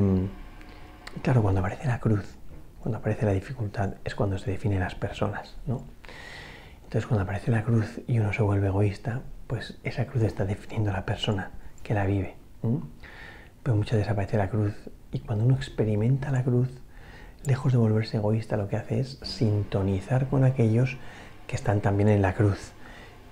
claro, 1.23 1.42
cuando 1.42 1.61
aparece 1.61 1.87
la 1.87 2.00
cruz, 2.00 2.37
cuando 2.80 2.99
aparece 2.99 3.25
la 3.25 3.33
dificultad, 3.33 3.95
es 4.04 4.16
cuando 4.16 4.37
se 4.37 4.50
definen 4.50 4.80
las 4.80 4.97
personas, 4.97 5.56
¿no? 5.64 5.85
Entonces 6.83 7.06
cuando 7.06 7.23
aparece 7.23 7.52
la 7.52 7.62
cruz 7.62 8.00
y 8.09 8.18
uno 8.18 8.33
se 8.33 8.42
vuelve 8.42 8.66
egoísta, 8.66 9.23
pues 9.47 9.78
esa 9.85 10.06
cruz 10.06 10.25
está 10.25 10.45
definiendo 10.45 10.90
a 10.90 10.95
la 10.95 11.06
persona 11.06 11.52
que 11.85 11.95
la 11.95 12.04
vive. 12.04 12.35
Pero 13.62 13.76
muchas 13.76 13.99
veces 13.99 14.11
aparece 14.11 14.38
la 14.38 14.50
cruz 14.50 14.75
y 15.12 15.21
cuando 15.21 15.45
uno 15.45 15.54
experimenta 15.54 16.33
la 16.33 16.42
cruz, 16.42 16.68
lejos 17.47 17.73
de 17.73 17.79
volverse 17.79 18.17
egoísta, 18.17 18.57
lo 18.57 18.69
que 18.69 18.76
hace 18.76 19.00
es 19.00 19.19
sintonizar 19.23 20.26
con 20.29 20.45
aquellos 20.45 20.97
que 21.47 21.57
están 21.57 21.81
también 21.81 22.09
en 22.09 22.23
la 22.23 22.35
cruz. 22.35 22.73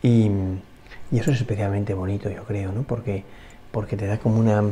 Y, 0.02 0.30
eso 1.12 1.30
es 1.30 1.38
especialmente 1.40 1.94
bonito, 1.94 2.28
yo 2.28 2.44
creo, 2.44 2.72
¿no? 2.72 2.82
Porque, 2.82 3.24
porque 3.70 3.96
te 3.96 4.06
da 4.06 4.18
como 4.18 4.40
una 4.40 4.62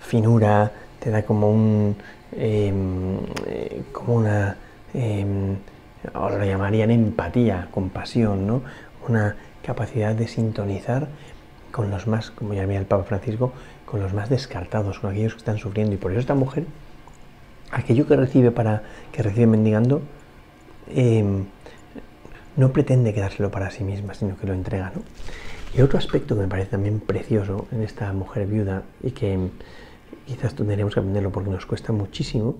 finura, 0.00 0.70
te 1.00 1.10
da 1.10 1.22
como 1.22 1.50
un. 1.50 1.96
Em, 2.32 3.18
eh, 3.46 3.82
como 3.92 4.14
una. 4.14 4.56
Eh, 4.94 5.56
ahora 6.14 6.38
lo 6.38 6.44
llamarían 6.44 6.90
empatía, 6.90 7.68
compasión, 7.72 8.46
¿no? 8.46 8.62
Una 9.08 9.36
capacidad 9.62 10.14
de 10.14 10.28
sintonizar 10.28 11.08
con 11.72 11.90
los 11.90 12.06
más, 12.06 12.30
como 12.30 12.54
llamaba 12.54 12.78
el 12.78 12.86
Papa 12.86 13.04
Francisco, 13.04 13.52
con 13.84 14.00
los 14.00 14.14
más 14.14 14.28
descartados, 14.28 15.00
con 15.00 15.10
aquellos 15.10 15.34
que 15.34 15.38
están 15.38 15.58
sufriendo. 15.58 15.94
Y 15.94 15.98
por 15.98 16.12
eso 16.12 16.20
esta 16.20 16.34
mujer 16.34 16.64
aquello 17.70 18.06
que 18.06 18.16
recibe 18.16 18.50
para 18.50 18.82
que 19.12 19.22
recibe 19.22 19.46
mendigando 19.46 20.02
em, 20.88 21.44
no 22.56 22.72
pretende 22.72 23.14
quedárselo 23.14 23.50
para 23.50 23.70
sí 23.70 23.84
misma, 23.84 24.14
sino 24.14 24.36
que 24.36 24.46
lo 24.46 24.52
entrega. 24.52 24.92
Y 25.74 25.80
otro 25.82 25.98
aspecto 25.98 26.34
que 26.34 26.42
me 26.42 26.48
parece 26.48 26.70
también 26.70 26.98
precioso 26.98 27.68
en 27.70 27.82
esta 27.82 28.12
mujer 28.12 28.46
viuda 28.46 28.82
y 29.02 29.12
que 29.12 29.38
quizás 30.26 30.54
tendríamos 30.54 30.94
que 30.94 31.00
aprenderlo 31.00 31.30
porque 31.30 31.50
nos 31.50 31.66
cuesta 31.66 31.92
muchísimo, 31.92 32.58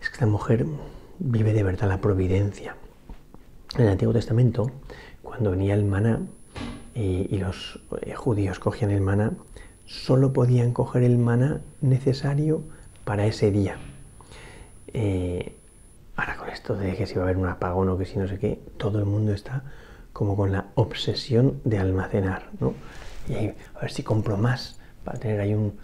es 0.00 0.08
que 0.08 0.14
esta 0.14 0.26
mujer 0.26 0.66
vive 1.18 1.52
de 1.52 1.62
verdad 1.62 1.88
la 1.88 2.00
providencia. 2.00 2.76
En 3.76 3.82
el 3.82 3.88
Antiguo 3.88 4.12
Testamento, 4.12 4.70
cuando 5.22 5.50
venía 5.50 5.74
el 5.74 5.84
maná 5.84 6.20
y, 6.94 7.36
los 7.38 7.80
eh, 8.02 8.14
judíos 8.14 8.58
cogían 8.58 8.90
el 8.90 9.00
maná, 9.00 9.32
solo 9.84 10.32
podían 10.32 10.72
coger 10.72 11.02
el 11.02 11.18
maná 11.18 11.60
necesario 11.80 12.62
para 13.04 13.26
ese 13.26 13.50
día. 13.50 13.76
Eh, 14.92 15.54
ahora 16.16 16.36
con 16.36 16.48
esto 16.48 16.74
de 16.74 16.96
que 16.96 17.06
si 17.06 17.14
va 17.14 17.22
a 17.22 17.24
haber 17.24 17.36
un 17.36 17.48
apagón 17.48 17.88
o 17.88 17.98
que 17.98 18.04
si 18.04 18.18
no 18.18 18.28
sé 18.28 18.38
qué, 18.38 18.60
todo 18.76 18.98
el 18.98 19.06
mundo 19.06 19.32
está 19.32 19.62
como 20.12 20.36
con 20.36 20.52
la 20.52 20.66
obsesión 20.74 21.60
de 21.64 21.78
almacenar, 21.78 22.48
¿no? 22.60 22.74
Y 23.28 23.34
a 23.34 23.80
ver 23.80 23.90
si 23.90 24.02
compro 24.02 24.36
más 24.36 24.78
para 25.04 25.18
tener 25.18 25.40
ahí 25.40 25.54
un, 25.54 25.78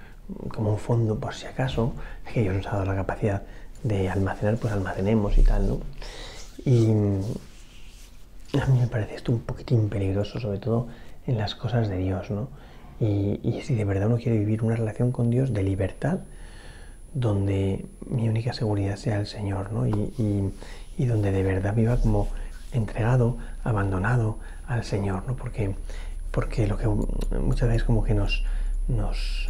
como 0.49 0.73
un 0.73 0.79
fondo 0.79 1.19
por 1.19 1.35
si 1.35 1.47
acaso, 1.47 1.93
que 2.33 2.43
Dios 2.43 2.55
nos 2.55 2.67
ha 2.67 2.73
dado 2.73 2.87
la 2.87 2.97
capacidad 2.97 3.43
de 3.83 4.09
almacenar, 4.09 4.57
pues 4.57 4.73
almacenemos 4.73 5.39
y 5.39 5.43
tal, 5.43 5.69
¿no? 5.69 5.81
Y 6.65 6.89
a 8.59 8.67
mí 8.67 8.81
me 8.81 8.87
parece 8.89 9.15
esto 9.17 9.33
un 9.33 9.41
poquitín 9.41 9.89
peligroso, 9.89 10.41
sobre 10.41 10.59
todo 10.59 10.89
en 11.27 11.39
las 11.39 11.55
cosas 11.55 11.89
de 11.89 11.99
Dios, 11.99 12.31
¿no? 12.31 12.49
Y, 12.99 13.41
y 13.43 13.63
si 13.63 13.75
de 13.75 13.85
verdad 13.85 14.09
uno 14.09 14.17
quiere 14.17 14.39
vivir 14.39 14.63
una 14.63 14.75
relación 14.75 15.13
con 15.13 15.31
Dios 15.31 15.53
de 15.53 15.63
libertad, 15.63 16.21
donde 17.15 17.87
mi 18.09 18.29
única 18.29 18.53
seguridad 18.53 18.97
sea 18.97 19.19
el 19.19 19.27
Señor, 19.27 19.73
¿no? 19.73 19.87
Y, 19.87 20.53
donde 20.99 21.31
de 21.31 21.43
verdad 21.43 21.75
viva 21.75 21.97
como 21.99 22.29
entregado, 22.73 23.37
abandonado 23.65 24.39
al 24.67 24.85
Señor, 24.85 25.25
¿no? 25.27 25.37
Porque, 25.37 25.75
porque 26.31 26.67
lo 26.67 26.77
que 26.77 26.89
muchas 27.39 27.69
veces 27.69 27.85
como 27.85 28.03
que 28.05 28.15
nos, 28.15 28.45
nos 28.89 29.49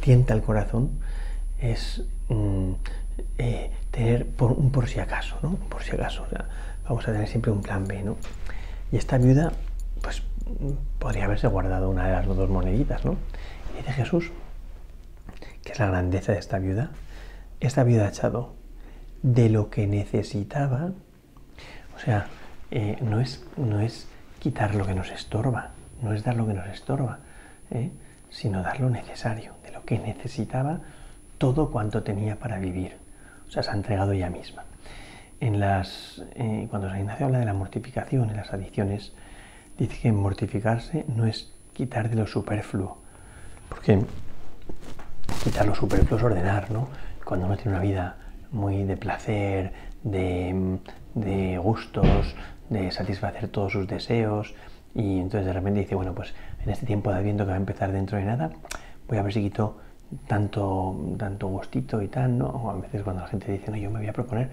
tienta 0.00 0.34
el 0.34 0.42
corazón 0.42 0.90
es 1.58 2.02
mm, 2.28 2.72
eh, 3.38 3.70
tener 3.90 4.26
por, 4.26 4.52
un 4.52 4.70
por 4.70 4.88
si 4.88 5.00
acaso, 5.00 5.36
¿no? 5.42 5.56
Por 5.68 5.82
si 5.82 5.92
acaso, 5.92 6.26
vamos 6.84 7.06
a 7.08 7.12
tener 7.12 7.28
siempre 7.28 7.50
un 7.50 7.62
plan 7.62 7.86
B, 7.86 8.02
¿no? 8.02 8.16
Y 8.90 8.96
esta 8.96 9.18
viuda, 9.18 9.52
pues 10.02 10.22
podría 10.98 11.24
haberse 11.24 11.46
guardado 11.46 11.88
una 11.88 12.06
de 12.06 12.12
las 12.12 12.26
dos 12.26 12.48
moneditas, 12.48 13.04
¿no? 13.04 13.16
Y 13.74 13.78
dice 13.78 13.92
Jesús, 13.92 14.30
que 15.64 15.72
es 15.72 15.78
la 15.78 15.86
grandeza 15.86 16.32
de 16.32 16.38
esta 16.38 16.58
viuda, 16.58 16.90
esta 17.60 17.84
viuda 17.84 18.06
ha 18.06 18.08
echado 18.08 18.54
de 19.22 19.48
lo 19.48 19.70
que 19.70 19.86
necesitaba, 19.86 20.90
o 21.94 21.98
sea, 21.98 22.26
eh, 22.70 22.96
no, 23.02 23.20
es, 23.20 23.44
no 23.56 23.80
es 23.80 24.08
quitar 24.40 24.74
lo 24.74 24.86
que 24.86 24.94
nos 24.94 25.10
estorba, 25.10 25.70
no 26.02 26.12
es 26.12 26.24
dar 26.24 26.36
lo 26.36 26.46
que 26.46 26.54
nos 26.54 26.66
estorba, 26.68 27.20
¿eh? 27.70 27.90
sino 28.30 28.62
dar 28.62 28.80
lo 28.80 28.90
necesario, 28.90 29.54
de 29.62 29.72
lo 29.72 29.84
que 29.84 29.98
necesitaba 29.98 30.80
todo 31.38 31.70
cuanto 31.70 32.02
tenía 32.02 32.38
para 32.38 32.58
vivir. 32.58 32.96
O 33.46 33.50
sea, 33.50 33.62
se 33.62 33.70
ha 33.70 33.74
entregado 33.74 34.12
ella 34.12 34.30
misma. 34.30 34.64
En 35.40 35.60
las, 35.60 36.24
eh, 36.34 36.66
cuando 36.70 36.88
San 36.88 37.00
Ignacio 37.00 37.26
habla 37.26 37.38
de 37.38 37.44
la 37.44 37.52
mortificación 37.52 38.30
en 38.30 38.36
las 38.36 38.52
adicciones, 38.52 39.12
dice 39.76 39.98
que 40.00 40.12
mortificarse 40.12 41.04
no 41.08 41.26
es 41.26 41.52
quitar 41.72 42.08
de 42.08 42.16
lo 42.16 42.26
superfluo, 42.26 42.98
porque 43.68 44.04
quitar 45.42 45.66
lo 45.66 45.74
superfluo 45.74 46.18
es 46.18 46.24
ordenar, 46.24 46.70
¿no? 46.70 46.88
Cuando 47.24 47.46
uno 47.46 47.56
tiene 47.56 47.72
una 47.72 47.80
vida 47.80 48.16
muy 48.52 48.84
de 48.84 48.96
placer, 48.96 49.72
de, 50.04 51.58
gustos, 51.62 52.34
de 52.68 52.90
satisfacer 52.92 53.48
todos 53.48 53.72
sus 53.72 53.88
deseos, 53.88 54.54
y 54.94 55.18
entonces 55.18 55.46
de 55.46 55.52
repente 55.52 55.80
dice, 55.80 55.94
bueno, 55.94 56.14
pues 56.14 56.34
en 56.64 56.70
este 56.70 56.86
tiempo 56.86 57.10
de 57.10 57.18
Adviento 57.18 57.44
que 57.44 57.50
va 57.50 57.56
a 57.56 57.60
empezar 57.60 57.90
dentro 57.92 58.18
de 58.18 58.24
nada, 58.24 58.50
voy 59.08 59.18
a 59.18 59.22
ver 59.22 59.32
si 59.32 59.40
quito 59.42 59.78
tanto, 60.26 60.96
tanto 61.18 61.48
gustito 61.48 62.02
y 62.02 62.08
tal, 62.08 62.38
¿no? 62.38 62.46
O 62.46 62.70
a 62.70 62.74
veces 62.74 63.02
cuando 63.02 63.22
la 63.22 63.28
gente 63.28 63.50
dice, 63.50 63.70
no, 63.70 63.76
yo 63.76 63.90
me 63.90 63.98
voy 63.98 64.08
a 64.08 64.12
proponer 64.12 64.50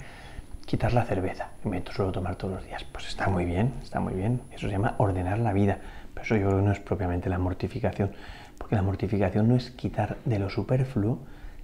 quitar 0.65 0.93
la 0.93 1.03
cerveza, 1.03 1.49
que 1.61 1.69
me 1.69 1.83
suelo 1.91 2.11
tomar 2.11 2.35
todos 2.35 2.55
los 2.55 2.65
días, 2.65 2.83
pues 2.91 3.07
está 3.07 3.27
muy 3.27 3.43
bien, 3.43 3.73
está 3.81 3.99
muy 3.99 4.13
bien, 4.13 4.41
eso 4.51 4.67
se 4.67 4.73
llama 4.73 4.95
ordenar 4.99 5.39
la 5.39 5.51
vida, 5.51 5.79
pero 6.13 6.25
eso 6.25 6.35
yo 6.35 6.47
creo 6.47 6.59
que 6.59 6.65
no 6.65 6.71
es 6.71 6.79
propiamente 6.79 7.27
la 7.27 7.39
mortificación, 7.39 8.11
porque 8.59 8.75
la 8.75 8.83
mortificación 8.83 9.47
no 9.47 9.55
es 9.55 9.71
quitar 9.71 10.17
de 10.25 10.37
lo 10.37 10.51
superfluo, 10.51 11.19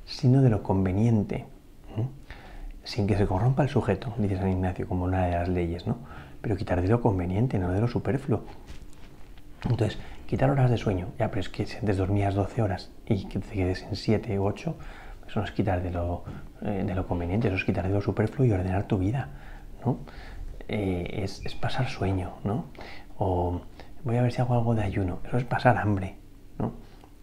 sino 0.05 0.41
de 0.41 0.49
lo 0.49 0.63
conveniente, 0.63 1.45
sin 2.83 3.05
que 3.05 3.17
se 3.17 3.27
corrompa 3.27 3.63
el 3.63 3.69
sujeto, 3.69 4.13
dice 4.17 4.37
San 4.37 4.49
Ignacio, 4.49 4.87
como 4.87 5.03
una 5.03 5.25
de 5.25 5.31
las 5.33 5.49
leyes, 5.49 5.85
¿no? 5.85 5.99
Pero 6.41 6.55
quitar 6.55 6.81
de 6.81 6.87
lo 6.87 7.01
conveniente, 7.01 7.59
no 7.59 7.71
de 7.71 7.81
lo 7.81 7.87
superfluo. 7.87 8.43
Entonces, 9.69 9.99
quitar 10.27 10.49
horas 10.49 10.69
de 10.69 10.77
sueño, 10.77 11.07
ya, 11.19 11.29
pero 11.29 11.41
es 11.41 11.49
que 11.49 11.65
si 11.65 11.77
antes 11.77 11.97
dormías 11.97 12.35
12 12.35 12.61
horas 12.61 12.91
y 13.07 13.25
que 13.25 13.39
te 13.39 13.53
quedes 13.53 13.83
en 13.83 13.95
7 13.95 14.39
u 14.39 14.45
8, 14.45 14.75
eso 15.27 15.39
no 15.39 15.45
es 15.45 15.51
quitar 15.51 15.81
de 15.81 15.91
lo, 15.91 16.23
eh, 16.61 16.83
de 16.85 16.95
lo 16.95 17.07
conveniente, 17.07 17.47
eso 17.47 17.57
es 17.57 17.65
quitar 17.65 17.87
de 17.87 17.93
lo 17.93 18.01
superfluo 18.01 18.47
y 18.47 18.51
ordenar 18.51 18.83
tu 18.83 18.97
vida, 18.97 19.29
¿no? 19.83 19.97
Eh, 20.67 21.21
es, 21.23 21.45
es, 21.45 21.55
pasar 21.55 21.89
sueño, 21.89 22.35
¿no? 22.43 22.65
O 23.17 23.61
voy 24.03 24.17
a 24.17 24.21
ver 24.21 24.31
si 24.31 24.41
hago 24.41 24.53
algo 24.53 24.75
de 24.75 24.83
ayuno, 24.83 25.19
eso 25.27 25.37
es 25.37 25.43
pasar 25.43 25.77
hambre, 25.77 26.15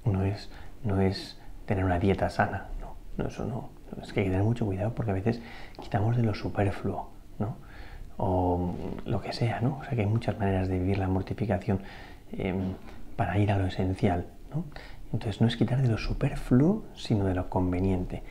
no 0.04 0.24
es, 0.24 0.50
no 0.84 1.00
es 1.00 1.38
tener 1.66 1.84
una 1.84 1.98
dieta 1.98 2.28
sana, 2.30 2.66
no, 2.80 2.96
no 3.16 3.28
eso 3.28 3.44
no. 3.44 3.70
Es 4.02 4.12
que 4.12 4.20
hay 4.20 4.26
que 4.26 4.30
tener 4.30 4.44
mucho 4.44 4.64
cuidado 4.64 4.94
porque 4.94 5.10
a 5.10 5.14
veces 5.14 5.40
quitamos 5.80 6.16
de 6.16 6.22
lo 6.22 6.34
superfluo, 6.34 7.10
¿no? 7.38 7.56
O 8.16 8.74
lo 9.04 9.20
que 9.20 9.32
sea, 9.32 9.60
¿no? 9.60 9.78
O 9.78 9.84
sea 9.84 9.94
que 9.94 10.00
hay 10.00 10.06
muchas 10.06 10.38
maneras 10.38 10.68
de 10.68 10.78
vivir 10.78 10.98
la 10.98 11.08
mortificación 11.08 11.80
em, 12.32 12.74
para 13.16 13.38
ir 13.38 13.52
a 13.52 13.58
lo 13.58 13.66
esencial, 13.66 14.26
¿no? 14.54 14.64
Entonces 15.12 15.40
no 15.40 15.46
es 15.46 15.56
quitar 15.56 15.82
de 15.82 15.88
lo 15.88 15.98
superfluo, 15.98 16.84
sino 16.94 17.26
de 17.26 17.34
lo 17.34 17.50
conveniente. 17.50 18.22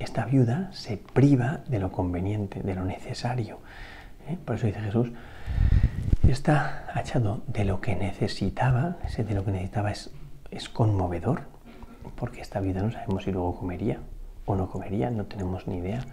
Esta 0.00 0.24
viuda 0.24 0.68
se 0.72 0.96
priva 0.96 1.60
de 1.68 1.78
lo 1.78 1.92
conveniente, 1.92 2.60
de 2.60 2.74
lo 2.74 2.84
necesario. 2.84 3.60
¿eh? 4.28 4.36
Por 4.44 4.56
eso 4.56 4.66
dice 4.66 4.80
Jesús, 4.80 5.12
está 6.28 6.92
echado 6.96 7.42
de 7.46 7.64
lo 7.64 7.80
que 7.80 7.94
necesitaba, 7.94 8.96
de 9.16 9.34
lo 9.34 9.44
que 9.44 9.52
necesitaba 9.52 9.92
es 9.92 10.10
es 10.54 10.68
conmovedor, 10.68 11.42
porque 12.16 12.40
esta 12.40 12.60
vida 12.60 12.82
no 12.82 12.90
sabemos 12.90 13.24
si 13.24 13.32
luego 13.32 13.56
comería 13.56 14.00
o 14.46 14.54
no 14.54 14.68
comería, 14.68 15.10
no 15.10 15.24
tenemos 15.24 15.66
ni 15.66 15.78
idea. 15.78 16.04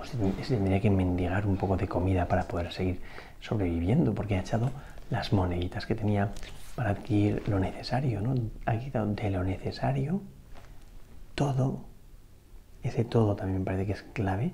O 0.00 0.04
si, 0.04 0.16
tendría 0.16 0.80
que 0.80 0.90
mendigar 0.90 1.46
un 1.46 1.56
poco 1.56 1.76
de 1.76 1.88
comida 1.88 2.26
para 2.26 2.44
poder 2.44 2.72
seguir 2.72 3.00
sobreviviendo, 3.40 4.14
porque 4.14 4.36
ha 4.36 4.40
echado 4.40 4.70
las 5.10 5.32
moneditas 5.32 5.86
que 5.86 5.94
tenía 5.94 6.30
para 6.74 6.90
adquirir 6.90 7.42
lo 7.48 7.58
necesario, 7.58 8.20
¿no? 8.20 8.34
Ha 8.66 8.78
quitado 8.78 9.06
de 9.06 9.30
lo 9.30 9.44
necesario 9.44 10.20
todo 11.34 11.90
ese 12.82 13.04
todo 13.04 13.36
también 13.36 13.60
me 13.60 13.64
parece 13.64 13.86
que 13.86 13.92
es 13.92 14.02
clave. 14.14 14.52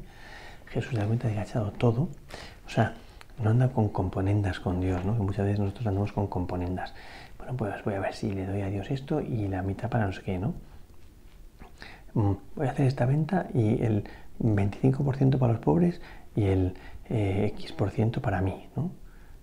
Jesús 0.67 0.93
realmente 0.93 1.29
ha 1.29 1.43
echado 1.43 1.73
todo. 1.73 2.09
O 2.67 2.69
sea, 2.69 2.95
no 3.43 3.51
anda 3.51 3.69
con 3.69 3.89
componendas 3.89 4.61
con 4.61 4.81
Dios, 4.81 5.05
¿no? 5.05 5.15
Que 5.15 5.23
muchas 5.23 5.45
veces 5.45 5.61
nosotros 5.61 5.87
andamos 5.87 6.13
con 6.13 6.27
componendas. 6.27 6.95
Bueno, 7.39 7.55
pues 7.57 7.85
voy 7.85 7.95
a 7.95 8.01
ver 8.01 8.15
si 8.15 8.33
le 8.33 8.47
doy 8.47 8.63
a 8.63 8.69
Dios 8.69 8.91
esto 8.91 9.21
y 9.21 9.49
la 9.49 9.63
mitad 9.63 9.89
para 9.89 10.07
no 10.07 10.13
sé 10.13 10.23
qué, 10.23 10.39
¿no? 10.39 10.55
Mm, 12.15 12.33
voy 12.57 12.67
a 12.67 12.71
hacer 12.71 12.87
esta 12.87 13.05
venta 13.05 13.47
y 13.53 13.83
el 13.83 14.05
25% 14.41 15.39
para 15.39 15.53
los 15.53 15.63
pobres 15.63 16.01
y 16.35 16.45
el 16.45 16.75
eh, 17.09 17.53
X% 17.55 18.21
para 18.21 18.41
mí, 18.41 18.69
¿no? 18.75 18.91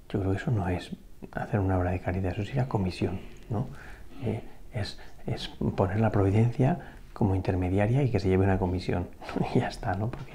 Yo 0.10 0.20
creo 0.20 0.32
que 0.32 0.38
eso 0.38 0.52
no 0.52 0.68
es 0.68 0.92
hacer 1.32 1.60
una 1.60 1.78
obra 1.78 1.92
de 1.92 2.00
caridad, 2.00 2.34
eso 2.34 2.44
sería 2.44 2.68
comisión, 2.68 3.20
¿no? 3.50 3.68
Eh, 4.24 4.42
es, 4.74 5.00
es, 5.28 5.48
poner 5.76 6.00
la 6.00 6.12
providencia 6.12 6.80
como 7.14 7.36
intermediaria 7.36 8.04
y 8.04 8.10
que 8.10 8.20
se 8.20 8.28
lleve 8.28 8.44
una 8.44 8.58
comisión, 8.58 9.08
y 9.56 9.60
ya 9.60 9.68
está, 9.68 9.94
¿no? 9.94 10.10
Porque 10.10 10.34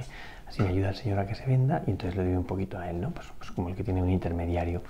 así 0.48 0.62
ayuda 0.62 0.90
el 0.90 0.94
Señor 0.96 1.18
a 1.18 1.26
que 1.26 1.34
se 1.34 1.46
venda 1.46 1.82
y 1.86 1.90
entonces 1.90 2.16
le 2.16 2.24
doy 2.24 2.34
un 2.34 2.44
poquito 2.44 2.78
a 2.78 2.88
él, 2.90 3.00
¿no? 3.00 3.10
Pues, 3.10 3.28
pues 3.38 3.50
como 3.50 3.68
el 3.68 3.76
que 3.76 3.84
tiene 3.84 4.02
un 4.02 4.10
intermediario 4.10 4.82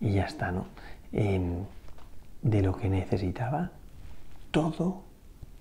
y 0.00 0.12
ya 0.12 0.24
está, 0.24 0.50
¿no? 0.52 0.66
De 1.10 2.62
lo 2.62 2.76
que 2.76 2.88
necesitaba, 2.88 3.70
todo, 4.50 5.02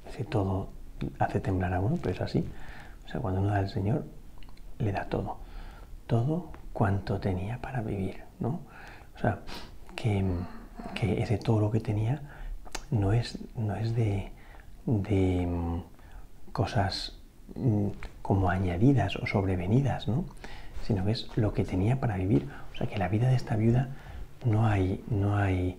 ese 0.08 0.24
todo 0.24 0.70
hace 1.20 1.39
temblar 1.39 1.74
a 1.74 1.79
uno, 1.79 1.98
pero 2.01 2.15
es 2.15 2.22
así. 2.22 2.48
O 3.06 3.10
sea, 3.10 3.22
cuando 3.22 3.41
uno 3.41 3.51
da 3.51 3.60
al 3.60 3.70
Señor, 3.70 4.06
le 4.79 4.91
da 4.91 5.06
todo, 5.06 5.38
todo 6.06 6.51
cuanto 6.74 7.20
tenía 7.20 7.60
para 7.60 7.82
vivir, 7.82 8.24
¿no? 8.39 8.60
O 9.15 9.20
sea, 9.20 9.39
que, 9.96 10.24
que 10.94 11.22
ese 11.22 11.38
todo 11.38 11.60
lo 11.60 11.72
que 11.72 11.79
tenía 11.79 12.22
no 12.91 13.13
es, 13.13 13.39
no 13.56 13.75
es 13.75 13.96
de, 13.96 14.32
de 14.86 15.48
mm, 15.48 15.82
cosas 16.51 17.13
mm, 17.56 17.88
como 18.27 18.50
añadidas 18.50 19.15
o 19.15 19.25
sobrevenidas, 19.25 20.10
¿no? 20.10 20.25
sino 20.86 21.05
que 21.05 21.12
es 21.12 21.29
lo 21.38 21.53
que 21.53 21.63
tenía 21.63 22.01
para 22.01 22.17
vivir. 22.17 22.46
O 22.74 22.75
sea 22.75 22.86
que 22.86 22.98
la 22.98 23.07
vida 23.07 23.29
de 23.29 23.36
esta 23.36 23.55
viuda 23.55 23.88
no 24.43 24.67
hay, 24.67 25.01
no 25.10 25.38
hay 25.38 25.77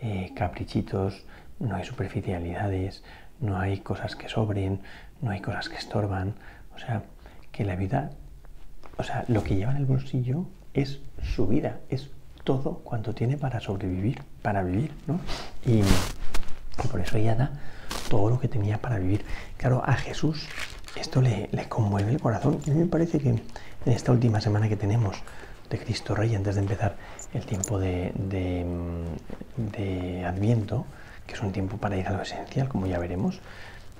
eh, 0.00 0.30
caprichitos, 0.36 1.26
no 1.58 1.74
hay 1.74 1.84
superficialidades, 1.84 3.02
no 3.40 3.58
hay 3.58 3.80
cosas 3.80 4.14
que 4.14 4.28
sobren, 4.28 4.80
no 5.20 5.32
hay 5.32 5.40
cosas 5.40 5.68
que 5.68 5.76
estorban. 5.76 6.34
O 6.76 6.78
sea, 6.78 7.02
que 7.50 7.64
la 7.64 7.74
vida, 7.74 8.10
o 8.96 9.02
sea, 9.02 9.24
lo 9.26 9.42
que 9.42 9.56
lleva 9.56 9.72
en 9.72 9.78
el 9.78 9.86
bolsillo 9.86 10.46
es 10.74 11.00
su 11.20 11.48
vida, 11.48 11.80
es 11.88 12.10
todo 12.44 12.78
cuanto 12.84 13.12
tiene 13.12 13.36
para 13.36 13.58
sobrevivir, 13.58 14.22
para 14.42 14.62
vivir, 14.62 14.92
¿no? 15.08 15.18
Y, 15.66 15.82
por 16.92 17.00
eso 17.00 17.16
ella 17.16 17.34
da 17.34 17.50
todo 18.08 18.30
lo 18.30 18.38
que 18.38 18.46
tenía 18.46 18.80
para 18.80 19.00
vivir. 19.00 19.24
Claro, 19.56 19.82
a 19.84 19.94
Jesús 19.94 20.46
esto 20.96 21.20
le, 21.20 21.48
conmueve 21.68 22.12
el 22.12 22.20
corazón. 22.20 22.60
Y 22.66 22.70
me 22.70 22.86
parece 22.86 23.18
que 23.18 23.30
en 23.30 23.42
esta 23.86 24.12
última 24.12 24.40
semana 24.40 24.68
que 24.68 24.76
tenemos 24.76 25.16
de 25.70 25.78
Cristo 25.78 26.14
Rey, 26.14 26.34
antes 26.34 26.54
de 26.54 26.60
empezar 26.62 26.96
el 27.34 27.44
tiempo 27.44 27.78
de, 27.78 28.12
Adviento, 30.26 30.86
que 31.26 31.34
es 31.34 31.42
un 31.42 31.52
tiempo 31.52 31.76
para 31.76 31.96
ir 31.96 32.06
a 32.08 32.12
lo 32.12 32.22
esencial, 32.22 32.68
como 32.68 32.86
ya 32.86 32.98
veremos, 32.98 33.40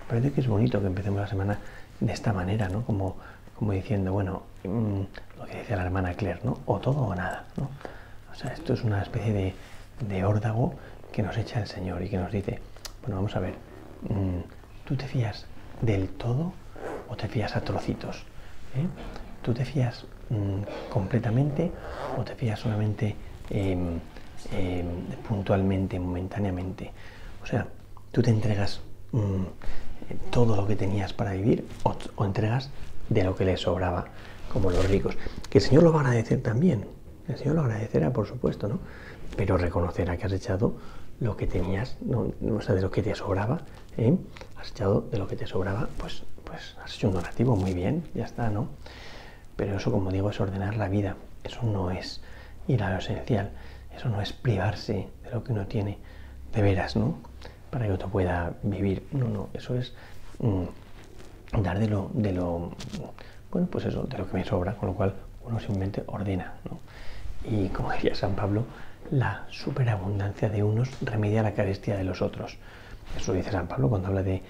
me 0.01 0.05
parece 0.09 0.33
que 0.33 0.41
es 0.41 0.49
bonito 0.49 0.81
que 0.81 0.87
empecemos 0.87 1.21
la 1.21 1.27
semana 1.27 1.59
de 2.01 2.13
esta 2.13 2.33
manera, 2.33 2.69
¿no? 2.69 2.83
Como, 2.85 3.17
diciendo, 3.61 4.13
bueno, 4.13 4.45
mm, 4.65 5.01
lo 5.39 5.47
que 5.47 5.59
decía 5.59 5.77
la 5.77 5.83
hermana 5.83 6.15
Claire, 6.15 6.41
¿no? 6.45 6.59
O 6.67 6.79
todo 6.79 7.01
o 7.01 7.15
nada, 7.15 7.45
¿no? 7.57 7.69
O 8.33 8.35
sea, 8.35 8.53
esto 8.53 8.73
es 8.73 8.85
una 8.85 9.03
especie 9.03 9.33
de, 9.33 9.55
de 10.07 10.25
órdago 10.25 10.75
que 11.13 11.23
nos 11.23 11.37
echa 11.37 11.61
el 11.61 11.67
Señor 11.67 12.03
y 12.03 12.09
que 12.09 12.19
nos 12.19 12.31
dice, 12.31 12.61
bueno, 13.03 13.17
vamos 13.17 13.35
a 13.37 13.41
ver, 13.41 13.55
mm, 14.09 14.41
¿tú 14.87 14.97
te 14.97 15.07
fías 15.07 15.47
del 15.83 16.09
todo 16.09 16.53
o 17.09 17.17
te 17.17 17.29
fías 17.29 17.57
a 17.57 17.61
trocitos? 17.61 18.25
¿eh? 18.77 18.87
¿Tú 19.43 19.55
te 19.55 19.65
fías 19.65 20.05
mm, 20.31 20.91
completamente 20.91 21.73
o 22.19 22.23
te 22.23 22.35
fías 22.35 22.59
solamente 22.61 23.17
em, 23.51 23.99
em, 24.53 24.87
puntualmente, 25.27 25.99
momentáneamente? 25.99 26.93
O 27.43 27.47
sea, 27.47 27.67
¿tú 28.13 28.23
te 28.23 28.31
entregas 28.31 28.81
mm, 29.13 29.45
todo 30.31 30.57
lo 30.57 30.67
que 30.67 30.77
tenías 30.77 31.13
para 31.13 31.33
vivir 31.33 31.67
o, 31.85 32.25
entregas 32.25 32.71
de 33.09 33.25
lo 33.25 33.35
que 33.35 33.45
le 33.45 33.57
sobraba, 33.57 34.07
como 34.53 34.71
los 34.71 34.89
ricos? 34.89 35.17
Que 35.49 35.59
el 35.59 35.65
Señor 35.65 35.83
lo 35.83 35.93
va 35.93 36.01
a 36.01 36.03
agradecer 36.03 36.43
también. 36.43 36.87
El 37.29 37.37
Señor 37.37 37.57
lo 37.57 37.63
agradecerá, 37.63 38.13
por 38.13 38.27
supuesto, 38.27 38.69
¿no? 38.69 38.81
Pero 39.37 39.57
reconocerá 39.57 40.17
que 40.17 40.27
has 40.27 40.33
echado 40.33 40.75
lo 41.21 41.37
que 41.37 41.47
tenías, 41.47 41.97
no, 42.01 42.33
o 42.55 42.61
sea, 42.61 42.75
de 42.75 42.83
lo 42.83 42.91
que 42.91 43.03
te 43.03 43.15
sobraba, 43.15 43.61
¿eh? 43.97 44.17
has 44.57 44.71
echado 44.71 45.03
de 45.11 45.19
lo 45.19 45.27
que 45.27 45.37
te 45.37 45.47
sobraba, 45.47 45.89
pues, 45.99 46.25
pues 46.49 46.77
has 46.83 46.95
hecho 46.95 47.09
un 47.09 47.15
donativo 47.15 47.57
muy 47.57 47.75
bien, 47.75 48.05
ya 48.15 48.25
está, 48.25 48.51
¿no? 48.51 48.69
Pero 49.57 49.77
eso, 49.77 49.91
como 49.91 50.11
digo, 50.11 50.31
es 50.31 50.41
ordenar 50.41 50.77
la 50.77 50.89
vida, 50.89 51.17
eso 51.45 51.63
no 51.63 51.91
es 51.91 52.21
ir 52.67 52.83
a 52.83 52.91
lo 52.91 52.99
esencial, 52.99 53.51
eso 53.95 54.09
no 54.09 54.21
es 54.21 54.33
privarse 54.33 55.09
de 55.23 55.31
lo 55.31 55.45
que 55.45 55.53
uno 55.53 55.67
tiene 55.67 55.99
de 56.53 56.63
veras, 56.63 56.97
¿no? 56.97 57.19
Para 57.71 57.87
que 57.87 57.93
otro 57.93 58.09
pueda 58.09 58.55
vivir, 58.63 59.07
no, 59.13 59.29
no, 59.29 59.49
eso 59.53 59.75
es 59.75 59.95
mm, 60.39 61.63
dar 61.63 61.79
de 61.79 61.89
lo, 61.89 62.11
de 62.15 62.33
lo, 62.33 62.73
bueno, 63.51 63.69
pues 63.71 63.85
eso, 63.85 64.05
de 64.05 64.19
lo 64.19 64.29
que 64.29 64.39
me 64.39 64.45
sobra, 64.45 64.75
con 64.75 64.89
lo 64.89 64.95
cual 64.95 65.15
uno 65.45 65.59
simplemente 65.59 66.03
ordena, 66.07 66.55
¿no? 66.65 66.79
Y 67.45 67.69
como 67.69 67.91
decía 67.93 68.15
San 68.15 68.35
Pablo, 68.35 68.65
la 69.11 69.47
superabundancia 69.51 70.49
de 70.49 70.63
unos 70.63 70.91
remedia 71.01 71.43
la 71.43 71.55
carestía 71.55 71.97
de 71.97 72.05
los 72.05 72.21
otros. 72.21 72.59
Eso 73.17 73.33
dice 73.33 73.51
San 73.51 73.67
Pablo 73.67 73.89
cuando 73.89 74.09
habla 74.09 74.23
de 74.23 74.43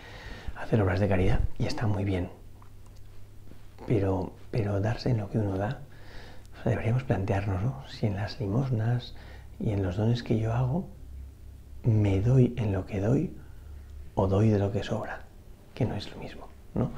hacer 0.60 0.80
obras 0.82 1.00
de 1.00 1.08
caridad 1.08 1.40
y 1.58 1.66
está 1.66 1.86
muy 1.86 2.04
bien. 2.04 2.30
Pero, 3.86 4.32
pero 4.50 4.80
darse 4.80 5.10
en 5.10 5.18
lo 5.18 5.30
que 5.30 5.38
uno 5.38 5.56
da, 5.56 5.80
deberíamos 6.64 7.04
plantearnos 7.04 7.62
¿no? 7.62 7.84
si 7.88 8.06
en 8.06 8.16
las 8.16 8.38
limosnas 8.40 9.14
y 9.60 9.70
en 9.70 9.82
los 9.82 9.96
dones 9.96 10.22
que 10.22 10.38
yo 10.38 10.52
hago 10.52 10.88
me 11.84 12.20
doy 12.20 12.54
en 12.56 12.72
lo 12.72 12.86
que 12.86 13.00
doy 13.00 13.36
o 14.14 14.26
doy 14.26 14.48
de 14.48 14.58
lo 14.58 14.72
que 14.72 14.82
sobra, 14.82 15.20
que 15.74 15.84
no 15.84 15.94
es 15.94 16.10
lo 16.10 16.18
mismo. 16.18 16.48
¿no? 16.74 16.90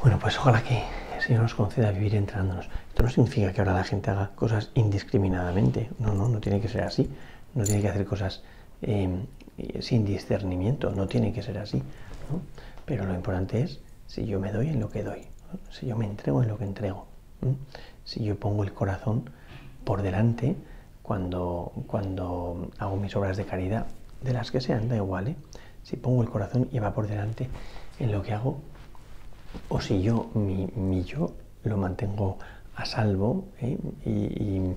Bueno, 0.00 0.18
pues 0.18 0.38
ojalá 0.38 0.62
que 0.62 0.82
el 1.16 1.22
Señor 1.22 1.42
nos 1.42 1.54
conceda 1.54 1.90
vivir 1.90 2.14
entrenándonos. 2.14 2.68
Esto 2.88 3.02
no 3.04 3.08
significa 3.08 3.52
que 3.52 3.60
ahora 3.62 3.72
la 3.72 3.84
gente 3.84 4.10
haga 4.10 4.32
cosas 4.34 4.70
indiscriminadamente. 4.74 5.90
No, 5.98 6.12
no, 6.12 6.28
no 6.28 6.40
tiene 6.40 6.60
que 6.60 6.68
ser 6.68 6.82
así. 6.82 7.10
No 7.54 7.64
tiene 7.64 7.80
que 7.80 7.88
hacer 7.88 8.04
cosas 8.04 8.42
em, 8.82 9.24
sin 9.80 10.04
discernimiento. 10.04 10.90
No 10.90 11.06
tiene 11.06 11.32
que 11.32 11.42
ser 11.42 11.56
así. 11.56 11.82
Pero 12.84 13.04
lo 13.06 13.14
importante 13.14 13.62
es 13.62 13.80
si 14.06 14.26
yo 14.26 14.40
me 14.40 14.52
doy 14.52 14.68
en 14.68 14.80
lo 14.80 14.90
que 14.90 15.02
doy. 15.02 15.26
Si 15.70 15.86
yo 15.86 15.96
me 15.96 16.06
entrego 16.06 16.42
en 16.42 16.48
lo 16.48 16.58
que 16.58 16.64
entrego. 16.64 17.06
Si 18.04 18.24
yo 18.24 18.38
pongo 18.38 18.64
el 18.64 18.72
corazón 18.72 19.30
por 19.84 20.02
delante 20.02 20.56
cuando, 21.02 21.72
cuando 21.86 22.70
hago 22.78 22.96
mis 22.96 23.14
obras 23.16 23.36
de 23.36 23.44
caridad, 23.44 23.86
de 24.22 24.32
las 24.32 24.50
que 24.50 24.60
sean, 24.60 24.88
da 24.88 24.96
igual. 24.96 25.28
¿eh? 25.28 25.36
Si 25.82 25.96
pongo 25.96 26.22
el 26.22 26.30
corazón 26.30 26.68
y 26.72 26.78
va 26.78 26.94
por 26.94 27.06
delante 27.06 27.48
en 27.98 28.10
lo 28.10 28.22
que 28.22 28.32
hago, 28.32 28.58
o 29.68 29.80
si 29.80 30.02
yo, 30.02 30.30
mi, 30.34 31.04
yo, 31.04 31.32
lo 31.62 31.76
mantengo 31.76 32.38
a 32.74 32.84
salvo 32.84 33.46
¿eh? 33.60 33.78
y, 34.04 34.74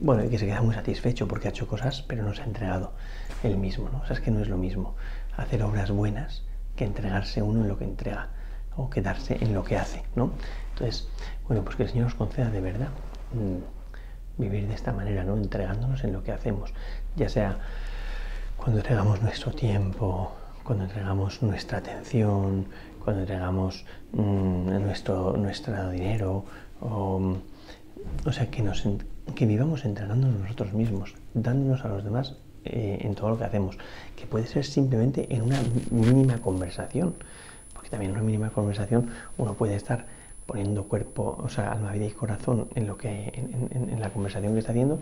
bueno, 0.00 0.28
que 0.28 0.38
se 0.38 0.46
queda 0.46 0.62
muy 0.62 0.74
satisfecho 0.74 1.26
porque 1.28 1.48
ha 1.48 1.50
hecho 1.50 1.66
cosas, 1.66 2.02
pero 2.02 2.22
no 2.22 2.34
se 2.34 2.42
ha 2.42 2.44
entregado 2.44 2.92
él 3.42 3.56
mismo, 3.58 3.88
¿no? 3.90 4.00
O 4.00 4.06
sea, 4.06 4.16
es 4.16 4.22
que 4.22 4.30
no 4.30 4.40
es 4.40 4.48
lo 4.48 4.56
mismo 4.56 4.94
hacer 5.36 5.62
obras 5.62 5.90
buenas 5.90 6.42
que 6.74 6.84
entregarse 6.84 7.42
uno 7.42 7.62
en 7.62 7.68
lo 7.68 7.78
que 7.78 7.84
entrega 7.84 8.28
o 8.76 8.90
quedarse 8.90 9.38
en 9.40 9.54
lo 9.54 9.64
que 9.64 9.76
hace, 9.76 10.02
¿no? 10.14 10.30
Entonces, 10.72 11.08
bueno, 11.48 11.64
pues 11.64 11.76
que 11.76 11.84
el 11.84 11.88
Señor 11.88 12.04
nos 12.04 12.14
conceda 12.14 12.50
de 12.50 12.60
verdad 12.60 12.88
mm, 13.32 14.40
vivir 14.42 14.68
de 14.68 14.74
esta 14.74 14.92
manera, 14.92 15.24
¿no? 15.24 15.36
Entregándonos 15.36 16.04
en 16.04 16.12
lo 16.12 16.22
que 16.22 16.32
hacemos, 16.32 16.72
ya 17.16 17.28
sea 17.28 17.58
cuando 18.56 18.80
entregamos 18.80 19.22
nuestro 19.22 19.52
tiempo, 19.52 20.32
cuando 20.62 20.84
entregamos 20.84 21.42
nuestra 21.42 21.78
atención, 21.78 22.66
cuando 23.02 23.22
entregamos 23.22 23.84
mm, 24.12 24.82
nuestro, 24.82 25.36
nuestro 25.36 25.90
dinero, 25.90 26.44
o, 26.80 27.36
o 28.24 28.32
sea, 28.32 28.50
que, 28.50 28.62
nos, 28.62 28.84
que 29.34 29.46
vivamos 29.46 29.84
entregándonos 29.84 30.40
nosotros 30.40 30.72
mismos, 30.72 31.14
dándonos 31.32 31.84
a 31.84 31.88
los 31.88 32.04
demás 32.04 32.36
eh, 32.66 32.98
en 33.00 33.14
todo 33.14 33.30
lo 33.30 33.38
que 33.38 33.44
hacemos, 33.44 33.78
que 34.16 34.26
puede 34.26 34.46
ser 34.46 34.64
simplemente 34.64 35.26
en 35.34 35.42
una 35.42 35.60
mínima 35.90 36.38
conversación, 36.38 37.14
porque 37.72 37.90
también 37.90 38.10
en 38.10 38.16
una 38.16 38.26
mínima 38.26 38.50
conversación 38.50 39.10
uno 39.38 39.54
puede 39.54 39.76
estar 39.76 40.06
poniendo 40.46 40.84
cuerpo, 40.84 41.38
o 41.42 41.48
sea, 41.48 41.72
alma, 41.72 41.92
vida 41.92 42.06
y 42.06 42.10
corazón 42.10 42.68
en, 42.74 42.86
lo 42.86 42.96
que, 42.96 43.32
en, 43.34 43.90
en 43.90 44.00
la 44.00 44.10
conversación 44.10 44.52
que 44.52 44.60
está 44.60 44.72
haciendo, 44.72 45.00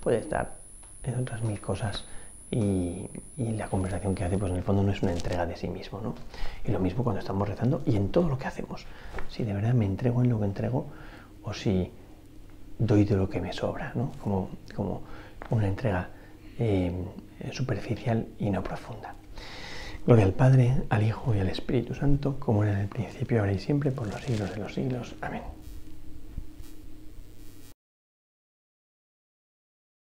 puede 0.00 0.18
estar 0.18 0.56
en 1.02 1.14
otras 1.16 1.42
mil 1.42 1.60
cosas 1.60 2.04
y, 2.50 3.08
la 3.36 3.68
conversación 3.68 4.14
que 4.14 4.24
hace, 4.24 4.38
pues 4.38 4.50
en 4.50 4.58
el 4.58 4.64
fondo 4.64 4.82
no 4.82 4.92
es 4.92 5.02
una 5.02 5.12
entrega 5.12 5.46
de 5.46 5.56
sí 5.56 5.68
mismo, 5.68 6.00
¿no? 6.00 6.14
Y 6.64 6.72
lo 6.72 6.80
mismo 6.80 7.04
cuando 7.04 7.20
estamos 7.20 7.48
rezando 7.48 7.82
y 7.86 7.96
en 7.96 8.10
todo 8.10 8.28
lo 8.28 8.38
que 8.38 8.48
hacemos. 8.48 8.86
Si 9.28 9.44
de 9.44 9.52
verdad 9.52 9.74
me 9.74 9.86
entrego 9.86 10.22
en 10.22 10.30
lo 10.30 10.38
que 10.38 10.46
entrego 10.46 10.86
o 11.42 11.52
si 11.52 11.90
doy 12.78 13.04
de 13.04 13.16
lo 13.16 13.28
que 13.28 13.40
me 13.40 13.52
sobra, 13.52 13.92
¿no? 13.94 14.12
Como, 14.22 14.50
como 14.74 15.02
una 15.50 15.68
entrega 15.68 16.08
eh, 16.60 16.92
superficial 17.52 18.26
y 18.38 18.50
no 18.50 18.62
profunda. 18.62 19.14
Gloria 20.06 20.24
al 20.24 20.32
Padre, 20.32 20.82
al 20.88 21.02
Hijo 21.02 21.34
y 21.34 21.40
al 21.40 21.48
Espíritu 21.48 21.94
Santo, 21.94 22.38
como 22.38 22.62
era 22.64 22.72
en 22.72 22.78
el 22.80 22.88
principio, 22.88 23.40
ahora 23.40 23.52
y 23.52 23.58
siempre, 23.58 23.90
por 23.90 24.06
los 24.06 24.22
siglos 24.22 24.50
de 24.50 24.56
los 24.56 24.74
siglos. 24.74 25.14
Amén. 25.20 25.59